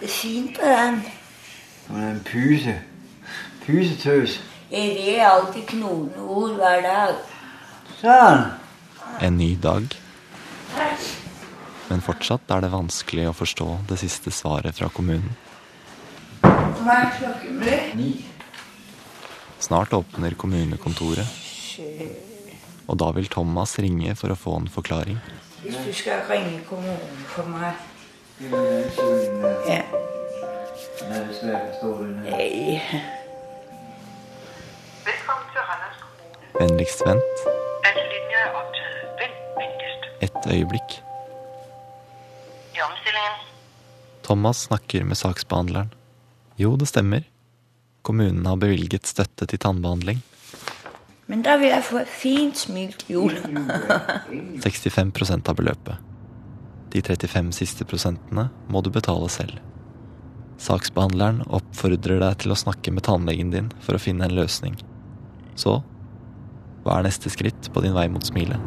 Det 0.00 0.08
er 0.08 0.12
fint 0.12 0.56
på 0.58 0.66
den. 0.66 1.02
Hun 1.88 2.02
er 2.02 2.10
en 2.10 2.24
puse. 2.24 2.80
Pusetøs. 3.66 4.40
Jeg 4.70 4.96
rir 4.98 5.24
alltid 5.28 5.62
knoneord 5.62 6.56
hver 6.58 6.82
dag. 6.82 7.14
Sånn. 8.00 8.46
En 9.22 9.38
ny 9.38 9.54
dag. 9.62 9.86
Men 11.88 12.02
fortsatt 12.02 12.50
er 12.50 12.64
det 12.64 12.72
vanskelig 12.72 13.28
å 13.30 13.36
forstå 13.36 13.68
det 13.88 14.00
siste 14.00 14.32
svaret 14.34 14.76
fra 14.80 14.88
kommunen. 14.92 15.36
Hva 16.42 16.96
er 17.04 17.10
klokken 17.18 17.60
blitt? 17.62 18.30
Snart 19.64 19.94
åpner 19.96 20.34
kommunekontoret, 20.36 21.28
og 22.84 22.98
da 23.00 23.08
vil 23.16 23.30
Thomas 23.32 23.78
ringe 23.80 24.12
for 24.18 24.34
å 24.34 24.36
få 24.36 24.58
en 24.58 24.68
forklaring. 24.68 25.20
Hvis 25.62 25.78
du 25.86 25.92
skal 25.96 26.26
ringe 26.28 26.60
kommunen 26.68 27.24
for 27.32 27.48
meg 27.48 27.78
Ja. 28.40 29.82
Nei. 32.24 32.80
Vennligst 36.58 37.02
vent 37.06 37.44
et 40.24 40.46
øyeblikk. 40.50 41.00
Thomas 44.24 44.56
snakker 44.56 45.04
med 45.04 45.16
saksbehandleren. 45.20 45.92
Jo, 46.58 46.76
det 46.76 46.88
stemmer. 46.88 47.26
Kommunen 48.02 48.46
har 48.46 48.56
bevilget 48.56 49.06
støtte 49.06 49.46
til 49.46 49.58
tannbehandling. 49.58 50.22
Men 51.26 51.42
da 51.44 51.56
vil 51.60 51.68
jeg 51.68 51.84
få 51.84 51.98
et 51.98 52.08
fint 52.08 52.56
smil 52.56 52.92
til 52.92 53.14
jul. 53.18 53.36
65% 54.64 55.48
av 55.48 55.56
beløpet. 55.60 56.13
De 56.94 57.02
35 57.02 57.50
siste 57.56 57.84
prosentene 57.90 58.46
må 58.70 58.80
du 58.86 58.90
betale 58.94 59.26
selv. 59.32 59.58
Saksbehandleren 60.62 61.40
oppfordrer 61.50 62.20
deg 62.22 62.44
til 62.44 62.54
å 62.54 62.58
snakke 62.58 62.92
med 62.94 63.02
tannlegen 63.08 63.50
din 63.50 63.72
for 63.82 63.98
å 63.98 64.02
finne 64.02 64.28
en 64.28 64.36
løsning. 64.36 64.76
Så 65.58 65.80
hva 66.84 67.00
er 67.00 67.08
neste 67.08 67.32
skritt 67.34 67.66
på 67.74 67.82
din 67.82 67.96
vei 67.96 68.06
mot 68.12 68.22
smilet? 68.22 68.62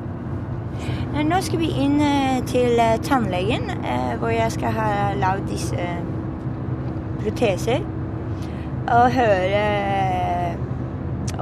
Eh, 1.13 1.23
Nå 1.23 1.39
skal 1.45 1.61
vi 1.61 1.71
inn 1.85 2.01
eh, 2.03 2.41
til 2.51 2.75
eh, 2.83 2.97
tannlegen, 3.05 3.71
hvor 4.19 4.35
jeg 4.35 4.51
skal 4.57 4.75
ha 4.75 4.89
lagd 5.15 5.47
disse 5.53 5.87
proteser. 7.21 7.87
Og 8.91 9.15
høre 9.15 9.63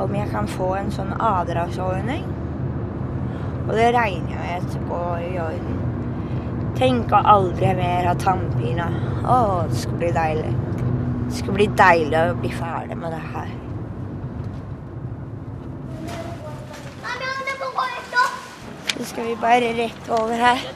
om 0.02 0.16
jeg 0.18 0.30
kan 0.30 0.48
få 0.50 0.70
en 0.78 0.94
sånn 0.94 1.14
avdragsordning. 1.18 2.30
Og 3.66 3.74
det 3.74 3.90
regner 3.98 4.38
jeg 4.38 4.64
med 4.70 4.90
går 4.92 5.28
i 5.32 5.36
orden. 5.42 5.95
Tenk 6.76 7.14
å 7.16 7.22
aldri 7.36 7.74
mer 7.78 8.10
ha 8.10 8.16
tannpine. 8.20 8.88
Å, 9.24 9.38
det 9.70 9.82
skal 9.84 10.00
bli 10.02 10.14
deilig. 10.16 10.56
Det 11.26 11.38
skal 11.40 11.58
bli 11.58 11.68
deilig 11.82 12.24
å 12.24 12.40
bli 12.42 12.52
ferdig 12.56 12.98
med 13.00 13.16
det 13.16 13.22
her. 13.34 13.54
Så 18.96 19.12
skal 19.12 19.28
vi 19.28 19.38
bare 19.40 19.72
rett 19.78 20.10
over 20.10 20.40
her. 20.40 20.68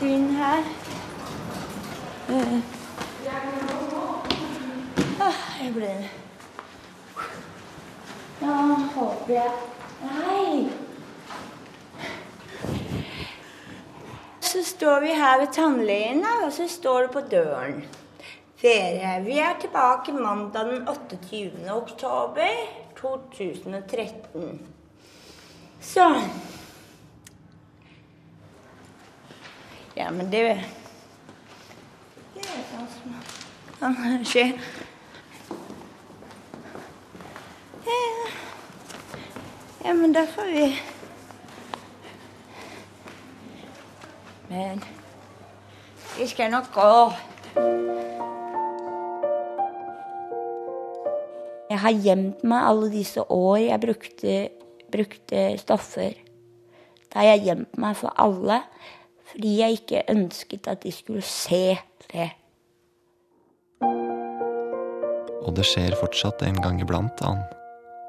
Inn 0.00 0.30
her. 0.36 0.64
Eh. 2.28 2.60
Ah, 5.20 5.40
jeg 5.62 5.74
ble 5.74 5.90
Ja, 8.40 8.54
håper 8.94 9.34
jeg 9.34 9.50
Nei! 10.00 10.79
Så 14.50 14.64
står 14.64 15.00
vi 15.00 15.08
her 15.14 15.38
ved 15.38 15.52
tannlegen, 15.54 16.24
og 16.44 16.52
så 16.52 16.64
står 16.68 17.02
det 17.02 17.10
på 17.14 17.20
døren. 17.30 17.84
Ferie. 18.58 19.12
Vi 19.22 19.36
er 19.38 19.54
tilbake 19.60 20.12
mandag 20.12 20.64
den 20.66 20.88
28. 20.88 21.70
oktober 21.70 22.56
2013. 22.98 24.58
Sånn. 25.80 26.26
Ja, 29.94 30.10
men 30.10 30.32
det 30.34 30.42
Det 32.34 32.42
er 32.42 32.64
sånn 32.72 32.90
som 32.98 33.18
kan 33.78 34.24
skje. 34.26 34.48
Ja, 39.84 39.94
men 39.94 40.12
da 40.12 40.26
får 40.26 40.56
vi 40.56 40.72
Men 44.50 44.82
vi 46.18 46.26
skal 46.26 46.50
nok 46.50 46.72
gå. 46.74 46.94
Jeg 51.70 51.78
har 51.84 52.00
gjemt 52.02 52.42
meg 52.42 52.66
alle 52.66 52.88
disse 52.90 53.22
år 53.30 53.60
jeg 53.62 53.82
brukte, 53.84 54.34
brukte 54.90 55.44
stoffer. 55.62 56.18
Da 57.10 57.22
har 57.22 57.30
jeg 57.32 57.46
gjemt 57.46 57.78
meg 57.78 57.96
for 57.98 58.14
alle 58.18 58.64
fordi 59.30 59.60
jeg 59.60 59.78
ikke 59.78 60.02
ønsket 60.10 60.66
at 60.66 60.82
de 60.82 60.90
skulle 60.90 61.22
se 61.22 61.78
det. 62.10 62.28
Og 65.40 65.54
det 65.54 65.68
skjer 65.70 65.94
fortsatt 66.02 66.42
en 66.42 66.58
gang 66.58 66.82
iblant, 66.82 67.22
Ann. 67.22 67.46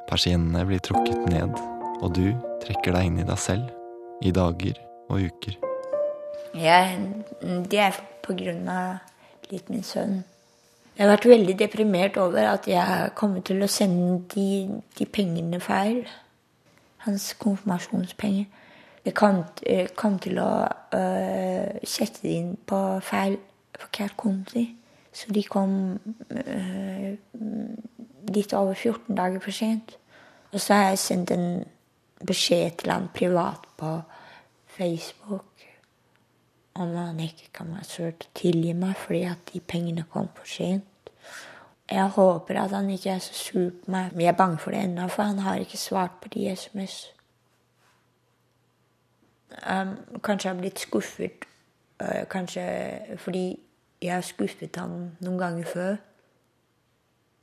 Persiennene 0.09 0.65
blir 0.65 0.81
trukket 0.81 1.29
ned, 1.29 1.53
og 2.01 2.15
du 2.17 2.33
trekker 2.65 2.97
deg 2.97 3.11
inn 3.11 3.21
i 3.21 3.27
deg 3.29 3.37
selv 3.39 3.69
i 4.25 4.33
dager 4.33 4.81
og 5.13 5.29
uker. 5.29 5.70
Jeg, 6.53 6.99
det 7.71 7.79
er 7.79 7.95
av 8.69 9.51
litt 9.51 9.69
min 9.69 9.83
sønn. 9.83 10.23
Jeg 10.97 11.05
har 11.05 11.13
vært 11.13 11.29
veldig 11.31 11.53
deprimert 11.59 12.17
over 12.19 12.49
at 12.51 12.67
jeg 12.67 13.11
kommer 13.15 13.41
til 13.41 13.63
å 13.63 13.69
sende 13.71 14.19
de, 14.33 14.81
de 14.97 15.07
pengene 15.07 15.59
feil. 15.63 16.03
Hans 17.05 17.31
konfirmasjonspenger. 17.39 18.45
Jeg 19.05 19.13
kom, 19.17 19.43
eh, 19.65 19.87
kom 19.95 20.19
til 20.19 20.37
å 20.43 20.67
øh, 20.93 21.79
sette 21.87 22.21
det 22.21 22.35
inn 22.35 22.51
på 22.67 22.99
feil, 23.01 23.39
forkert 23.79 24.17
konti. 24.17 24.67
Så 25.13 25.31
de 25.33 25.43
kom 25.43 25.73
øh, 26.29 27.15
litt 28.35 28.53
over 28.53 28.75
14 28.75 29.15
dager 29.15 29.39
for 29.39 29.55
sent. 29.55 29.97
Og 30.51 30.59
så 30.59 30.73
har 30.73 30.91
jeg 30.91 30.99
sendt 30.99 31.31
en 31.31 31.63
beskjed 32.27 32.77
til 32.83 32.91
han 32.91 33.09
privat 33.15 33.65
på 33.79 33.95
Facebook 34.77 35.70
om 36.73 36.95
han 36.95 37.19
ikke 37.19 37.49
kan 37.53 37.73
være 37.73 37.83
søl 37.83 38.13
til 38.13 38.29
å 38.29 38.37
tilgi 38.39 38.73
meg 38.73 38.95
fordi 38.97 39.23
at 39.27 39.53
de 39.53 39.59
pengene 39.59 40.05
kom 40.11 40.29
for 40.35 40.47
sent. 40.47 40.87
Jeg 41.91 42.07
håper 42.15 42.59
at 42.61 42.71
han 42.71 42.89
ikke 42.89 43.09
er 43.11 43.19
så 43.19 43.33
sur 43.33 43.69
på 43.69 43.91
meg, 43.91 44.13
men 44.13 44.21
jeg 44.21 44.31
er 44.31 44.37
bange 44.37 44.57
for 44.57 44.71
det 44.71 44.83
ennå, 44.83 45.07
for 45.11 45.23
han 45.27 45.39
har 45.43 45.59
ikke 45.59 45.77
svart 45.77 46.21
på 46.21 46.31
de 46.31 46.55
SMS. 46.55 47.11
Um, 49.67 49.97
kanskje 50.23 50.47
jeg 50.47 50.55
har 50.55 50.61
blitt 50.61 50.79
skuffet, 50.79 51.45
uh, 51.99 52.23
kanskje 52.31 52.63
fordi 53.17 53.59
jeg 54.01 54.13
har 54.13 54.21
skuffet 54.21 54.75
ham 54.79 55.11
noen 55.19 55.37
ganger 55.37 55.67
før. 55.67 55.95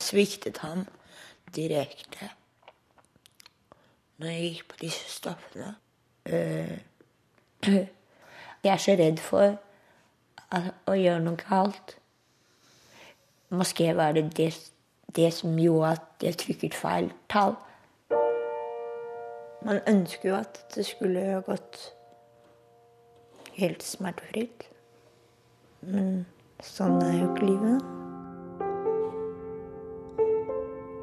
Sviktet 0.01 0.57
ham 0.57 0.87
direkte 1.55 2.31
når 4.19 4.27
jeg 4.27 4.41
gikk 4.41 4.67
på 4.67 4.81
disse 4.81 5.13
stoffene. 5.13 5.75
Uh, 6.25 6.77
jeg 8.63 8.73
er 8.73 8.83
så 8.83 8.95
redd 8.99 9.21
for 9.23 9.57
å 10.89 10.97
gjøre 10.97 11.23
noe 11.23 11.39
galt. 11.39 11.95
Måske 13.49 13.91
var 13.97 14.13
det, 14.17 14.29
det 14.37 14.51
det 15.15 15.31
som 15.33 15.57
gjorde 15.59 15.95
at 15.97 16.25
jeg 16.25 16.37
trykket 16.37 16.75
feil 16.77 17.09
tall. 17.31 17.55
Man 19.65 19.81
ønsker 19.89 20.29
jo 20.29 20.35
at 20.37 20.61
det 20.75 20.85
skulle 20.87 21.23
ha 21.33 21.39
gått 21.43 21.79
helt 23.57 23.83
smertefritt. 23.83 24.67
Men 25.81 26.25
sånn 26.63 26.99
er 27.03 27.15
jo 27.17 27.29
ikke 27.31 27.49
livet. 27.49 27.95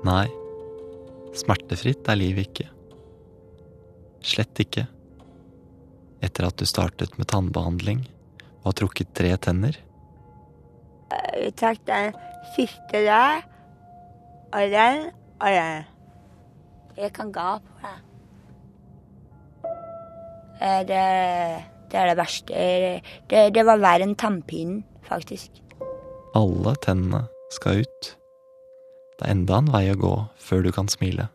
Nei, 0.06 0.26
smertefritt 1.36 2.08
er 2.08 2.20
livet 2.20 2.50
ikke. 2.50 2.70
slett 4.26 4.58
ikke. 4.62 4.86
Etter 6.26 6.48
at 6.48 6.58
du 6.58 6.66
startet 6.68 7.14
med 7.20 7.28
tannbehandling 7.30 8.00
og 8.62 8.70
har 8.72 8.78
trukket 8.82 9.12
tre 9.14 9.34
tenner, 9.38 9.76
Vi 11.36 11.50
trakk 11.54 11.84
den 11.86 12.16
siste 12.56 12.98
der, 13.04 13.44
og 14.50 14.72
den, 14.72 15.04
og 15.38 15.52
den. 15.54 15.84
Jeg 16.98 17.12
kan 17.14 17.30
ga 17.32 17.58
på 17.62 17.76
det. 17.84 17.92
Eh, 20.60 20.80
Det, 20.88 21.04
det 21.92 22.00
er 22.00 22.06
det 22.10 22.16
verste. 22.18 22.66
Det, 23.30 23.44
det 23.54 23.64
var 23.68 23.78
verre 23.78 24.02
enn 24.08 24.16
tannpinen, 24.18 24.82
faktisk. 25.06 25.62
alle 26.34 26.74
tennene 26.84 27.22
skal 27.54 27.84
ut. 27.86 28.10
Det 29.16 29.24
er 29.28 29.32
enda 29.32 29.56
en 29.62 29.70
vei 29.72 29.86
å 29.92 29.96
gå 29.96 30.14
før 30.36 30.66
du 30.66 30.72
kan 30.72 30.88
smile. 30.92 31.28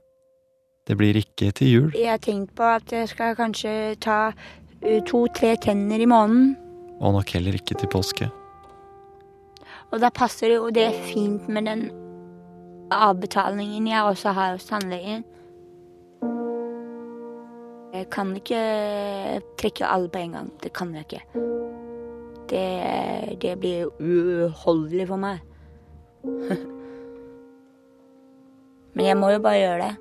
Det 0.85 0.97
blir 0.97 1.15
ikke 1.17 1.51
til 1.55 1.67
jul, 1.71 1.91
Jeg 1.95 2.09
har 2.09 2.17
tenkt 2.21 2.55
på 2.57 2.63
at 2.63 2.91
jeg 2.91 3.07
skal 3.09 3.35
kanskje 3.35 3.95
ta 4.01 4.33
to-tre 4.81 5.55
tenner 5.61 5.99
i 5.99 6.05
måneden. 6.05 6.57
og 7.01 7.13
nok 7.13 7.29
heller 7.33 7.53
ikke 7.53 7.75
til 7.77 7.89
påske. 7.89 8.29
Og 9.91 9.99
da 10.01 10.09
passer 10.09 10.47
det 10.47 10.55
jo 10.57 10.69
det 10.69 10.93
fint 11.09 11.49
med 11.49 11.65
den 11.65 11.91
avbetalingen 12.91 13.87
jeg 13.87 14.03
også 14.03 14.33
har 14.37 14.51
hos 14.51 14.65
tannlegen. 14.65 15.23
Jeg 17.93 18.09
kan 18.09 18.35
ikke 18.35 19.41
trekke 19.59 19.85
alle 19.85 20.09
på 20.09 20.19
en 20.19 20.31
gang. 20.31 20.51
Det 20.63 20.73
kan 20.73 20.93
jeg 20.95 21.05
ikke. 21.05 21.23
Det, 22.49 23.41
det 23.41 23.59
blir 23.59 23.89
uholdelig 23.99 25.07
for 25.07 25.17
meg. 25.17 25.39
Men 28.93 29.05
jeg 29.05 29.17
må 29.17 29.29
jo 29.29 29.39
bare 29.39 29.59
gjøre 29.59 29.81
det. 29.81 29.95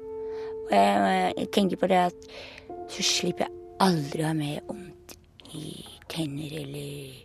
Og 0.71 0.77
jeg, 0.77 1.33
jeg 1.39 1.51
tenker 1.53 1.77
på 1.77 1.87
det 1.91 2.05
at 2.11 2.31
så 2.91 3.03
slipper 3.03 3.45
jeg 3.47 3.60
aldri 3.81 4.23
ha 4.23 4.33
mer 4.37 4.61
vondt 4.69 5.15
i 5.57 5.71
tenner 6.13 6.53
eller 6.63 7.21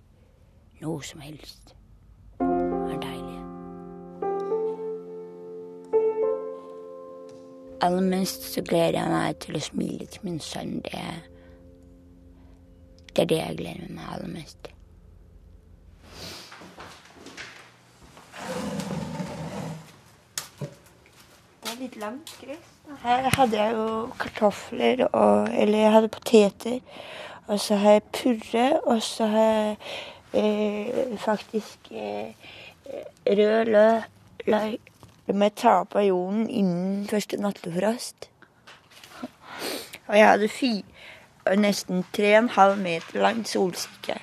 noe 0.82 1.04
som 1.04 1.24
helst. 1.24 1.74
Det 2.40 2.46
var 2.48 3.02
deilig. 3.04 3.42
Aller 7.86 8.08
mest 8.08 8.48
så 8.54 8.64
gleder 8.64 9.02
jeg 9.02 9.12
meg 9.12 9.42
til 9.44 9.60
å 9.60 9.64
smile 9.68 10.08
til 10.08 10.30
min 10.30 10.40
sønn. 10.44 10.78
Det, 10.86 11.04
det 13.12 13.26
er 13.26 13.32
det 13.34 13.42
jeg 13.42 13.60
gleder 13.60 13.92
meg 13.92 14.16
aller 14.16 14.32
mest 14.38 14.64
til. 14.64 14.75
Litt 21.80 21.96
langt 22.02 22.32
gress. 22.42 22.72
Her 23.02 23.30
hadde 23.34 23.58
jeg 23.58 23.74
jo 23.74 24.10
kartofler, 24.20 25.08
og, 25.08 25.50
eller 25.54 25.80
jeg 25.80 25.92
hadde 25.92 26.12
poteter. 26.14 26.80
Og 27.48 27.60
så 27.60 27.76
har 27.76 27.92
jeg 27.98 28.04
purre, 28.14 28.80
og 28.86 29.02
så 29.02 29.26
har 29.26 29.42
jeg 29.42 29.78
eh, 30.34 31.18
faktisk 31.20 31.92
eh, 31.92 32.34
rød 33.28 33.66
løk. 34.46 34.92
Det 35.28 35.36
må 35.36 35.48
jeg 35.50 35.56
ta 35.58 35.80
opp 35.82 35.96
av 35.98 36.06
jorden 36.06 36.50
innen 36.50 37.08
første 37.10 37.38
nattefrost. 37.42 38.30
Og 40.06 40.18
jeg 40.18 40.28
hadde 40.28 40.50
fi, 40.54 40.74
nesten 41.58 42.06
3,5 42.18 42.76
meter 42.82 43.22
lang 43.22 43.42
solsikke. 43.50 44.20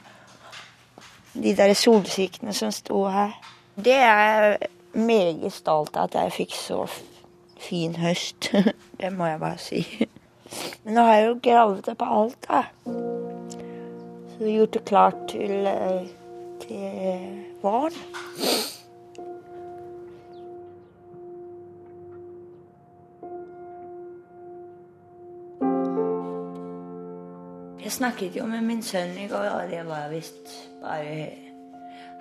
De 1.34 1.56
der 1.56 1.74
solsikkene 1.74 2.54
som 2.54 2.70
sto 2.70 3.06
her. 3.10 3.34
Det 3.74 3.96
er 3.96 4.42
jeg 4.42 4.68
meget 4.94 5.52
stolt 5.52 5.96
av 5.96 6.10
at 6.10 6.14
jeg 6.20 6.32
fikk 6.32 6.54
så 6.54 6.84
fin 7.62 7.96
høst. 7.96 8.52
Det 9.00 9.12
må 9.12 9.26
jeg 9.26 9.40
bare 9.40 9.58
si. 9.58 9.86
Men 10.84 10.94
nå 10.94 11.04
har 11.06 11.14
jeg 11.14 11.28
jo 11.28 11.38
gravd 11.42 11.88
opp 11.94 12.02
alt, 12.06 12.48
da. 12.48 12.62
Så 14.32 14.50
gjort 14.50 14.74
det 14.74 14.84
klart 14.84 15.22
til, 15.30 15.66
eh, 15.66 16.08
til 16.64 17.44
våren. 17.62 17.96
Jeg 27.82 27.92
snakket 27.92 28.36
jo 28.36 28.46
med 28.46 28.62
min 28.62 28.82
sønn 28.82 29.18
i 29.18 29.26
går, 29.28 29.48
og 29.48 29.70
det 29.70 29.86
var 29.86 30.08
visst 30.08 30.52
bare 30.82 31.30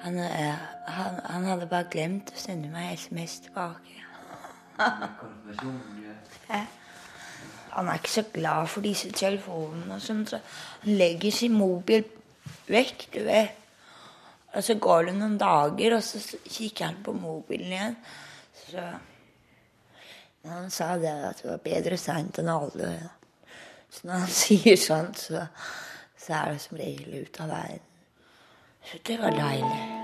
han, 0.01 0.17
eh, 0.17 0.55
han, 0.87 1.19
han 1.23 1.43
hadde 1.45 1.67
bare 1.69 1.85
glemt 1.93 2.31
å 2.33 2.39
sende 2.39 2.71
meg 2.73 2.97
SMS 2.97 3.39
tilbake. 3.45 4.11
Han 7.71 7.88
er 7.88 7.99
ikke 7.99 8.11
så 8.11 8.23
glad 8.34 8.67
for 8.67 8.84
disse 8.84 9.11
telefonene 9.15 9.99
sånn, 10.03 10.25
så 10.27 10.41
han 10.84 10.97
legger 10.99 11.32
sin 11.36 11.55
mobil 11.55 12.03
vekk, 12.71 13.07
du 13.13 13.21
vet. 13.27 13.57
Og 14.51 14.63
så 14.63 14.75
går 14.75 15.07
det 15.07 15.15
noen 15.15 15.38
dager, 15.39 15.95
og 15.95 16.03
så 16.03 16.19
kikker 16.43 16.89
han 16.89 16.99
på 17.05 17.15
mobilen 17.15 17.71
igjen. 17.71 17.95
Så 18.65 18.84
Men 20.41 20.51
han 20.51 20.69
sa 20.73 20.95
det 20.97 21.11
at 21.11 21.41
det 21.43 21.51
var 21.51 21.63
bedre 21.63 21.97
seint 22.01 22.39
enn 22.41 22.49
aldri. 22.49 22.89
Så 23.91 24.07
når 24.07 24.23
han 24.25 24.36
sier 24.41 24.77
sånt, 24.82 25.21
så, 25.21 25.45
så 26.17 26.34
er 26.34 26.53
det 26.53 26.61
som 26.65 26.77
regel 26.82 27.21
ut 27.21 27.41
av 27.45 27.53
verden. 27.53 27.89
Så 28.89 29.03
det 29.07 29.19
var 29.21 29.38
deilig. 29.38 30.00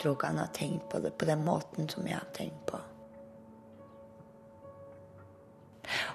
Tror 0.00 0.16
ikke 0.16 0.26
han 0.26 0.38
har 0.38 0.48
tenkt 0.56 0.88
på 0.88 0.98
det 0.98 1.12
på 1.18 1.24
den 1.28 1.44
måten 1.44 1.88
som 1.88 2.06
jeg 2.08 2.16
har 2.16 2.28
tenkt 2.34 2.66
på. 2.66 2.78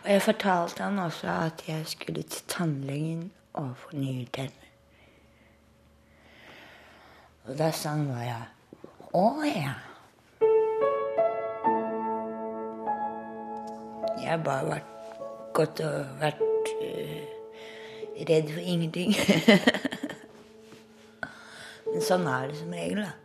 Og 0.03 0.11
jeg 0.11 0.21
fortalte 0.21 0.83
han 0.83 0.99
også 0.99 1.27
at 1.27 1.63
jeg 1.67 1.87
skulle 1.87 2.23
til 2.23 2.43
tannlegen 2.47 3.31
og 3.53 3.77
fornye 3.77 4.13
nye 4.13 4.27
tenner. 4.33 4.65
Og 7.45 7.57
da 7.57 7.71
sa 7.71 7.89
han 7.89 8.07
bare 8.09 8.45
Å 9.15 9.43
ja. 9.45 9.73
Jeg 14.21 14.31
har 14.31 14.43
bare 14.43 14.69
vært 14.69 14.83
gått 15.53 15.79
og 15.85 16.05
vært 16.19 16.41
uh, 16.81 17.23
redd 18.29 18.51
for 18.51 18.59
ingenting. 18.63 19.15
Men 21.91 22.01
sånn 22.03 22.27
er 22.27 22.47
det 22.49 22.57
som 22.59 22.73
regel, 22.73 22.99
da. 23.05 23.24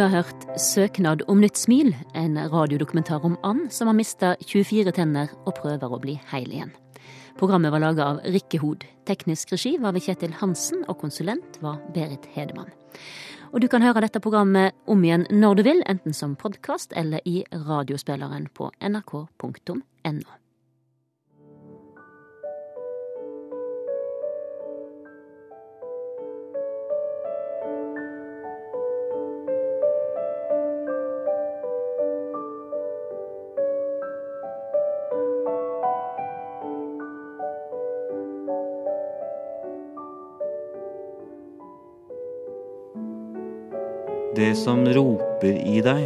Du 0.00 0.04
har 0.04 0.22
hørt 0.22 0.44
Søknad 0.56 1.20
om 1.28 1.42
nytt 1.44 1.58
smil, 1.60 1.90
en 2.16 2.38
radiodokumentar 2.48 3.20
om 3.24 3.34
and 3.44 3.66
som 3.72 3.86
har 3.86 3.94
mista 3.98 4.30
24 4.40 4.94
tenner 4.96 5.28
og 5.44 5.58
prøver 5.58 5.92
å 5.92 5.98
bli 6.00 6.14
heil 6.30 6.48
igjen. 6.48 6.72
Programmet 7.36 7.68
var 7.74 7.84
laga 7.84 8.06
av 8.06 8.22
Rikke 8.24 8.62
Hod. 8.62 8.86
Teknisk 9.04 9.52
regi 9.52 9.74
var 9.76 9.92
ved 9.92 10.06
Kjetil 10.08 10.32
Hansen, 10.40 10.86
og 10.88 11.02
konsulent 11.04 11.60
var 11.60 11.84
Berit 11.92 12.24
Hedemann. 12.32 12.72
Og 13.52 13.60
du 13.60 13.68
kan 13.68 13.84
høre 13.84 14.06
dette 14.06 14.24
programmet 14.24 14.72
om 14.88 15.04
igjen 15.04 15.28
når 15.28 15.60
du 15.60 15.66
vil, 15.68 15.84
enten 15.84 16.16
som 16.16 16.32
podkast 16.32 16.96
eller 16.96 17.20
i 17.28 17.42
radiospilleren 17.52 18.48
på 18.56 18.72
nrk.no. 18.80 20.39
Det 44.40 44.54
som 44.56 44.86
roper 44.88 45.52
i 45.68 45.82
deg, 45.84 46.04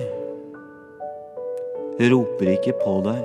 roper 2.11 2.49
ikke 2.51 2.73
på 2.81 2.95
deg. 3.05 3.21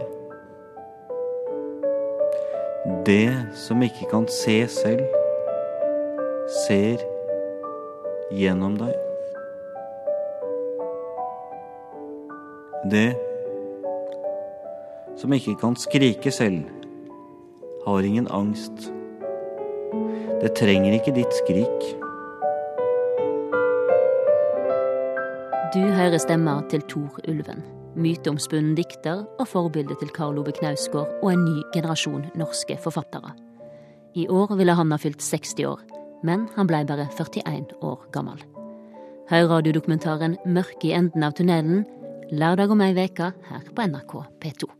Det 3.07 3.32
som 3.57 3.82
ikke 3.82 4.05
kan 4.12 4.28
se 4.30 4.60
selv, 4.70 5.07
ser 6.68 7.01
gjennom 8.38 8.76
deg. 8.78 8.93
Det 12.93 13.10
som 15.18 15.34
ikke 15.34 15.55
kan 15.64 15.80
skrike 15.88 16.30
selv, 16.38 16.70
har 17.88 18.05
ingen 18.05 18.30
angst. 18.30 18.91
Det 20.43 20.53
trenger 20.62 20.99
ikke 20.99 21.18
ditt 21.18 21.41
skrik. 21.41 21.89
Du 25.70 25.84
hører 25.93 26.17
stemmer 26.17 26.63
til 26.70 26.82
Tor 26.89 27.20
Ulven. 27.30 27.59
myteomspunnen 27.95 28.74
dikter 28.76 29.26
og 29.39 29.47
forbilde 29.47 29.93
til 29.99 30.09
Karl 30.09 30.39
Ove 30.41 30.51
Knausgård 30.55 31.11
og 31.22 31.34
en 31.34 31.43
ny 31.45 31.61
generasjon 31.74 32.26
norske 32.36 32.78
forfattere. 32.82 33.36
I 34.15 34.26
år 34.28 34.55
ville 34.55 34.74
han 34.74 34.91
ha 34.91 34.97
fylt 34.97 35.22
60 35.22 35.53
år, 35.70 35.84
men 36.24 36.47
han 36.55 36.67
blei 36.67 36.82
bare 36.89 37.05
41 37.13 37.78
år 37.82 38.09
gammel. 38.11 38.41
Hør 39.30 39.47
radiodokumentaren 39.53 40.38
'Mørket 40.45 40.89
i 40.89 40.91
enden 40.91 41.24
av 41.24 41.34
tunnelen' 41.38 41.86
lørdag 42.32 42.72
om 42.72 42.82
ei 42.82 42.93
veke 42.93 43.34
her 43.49 43.72
på 43.76 43.82
NRK 43.82 44.13
P2. 44.41 44.78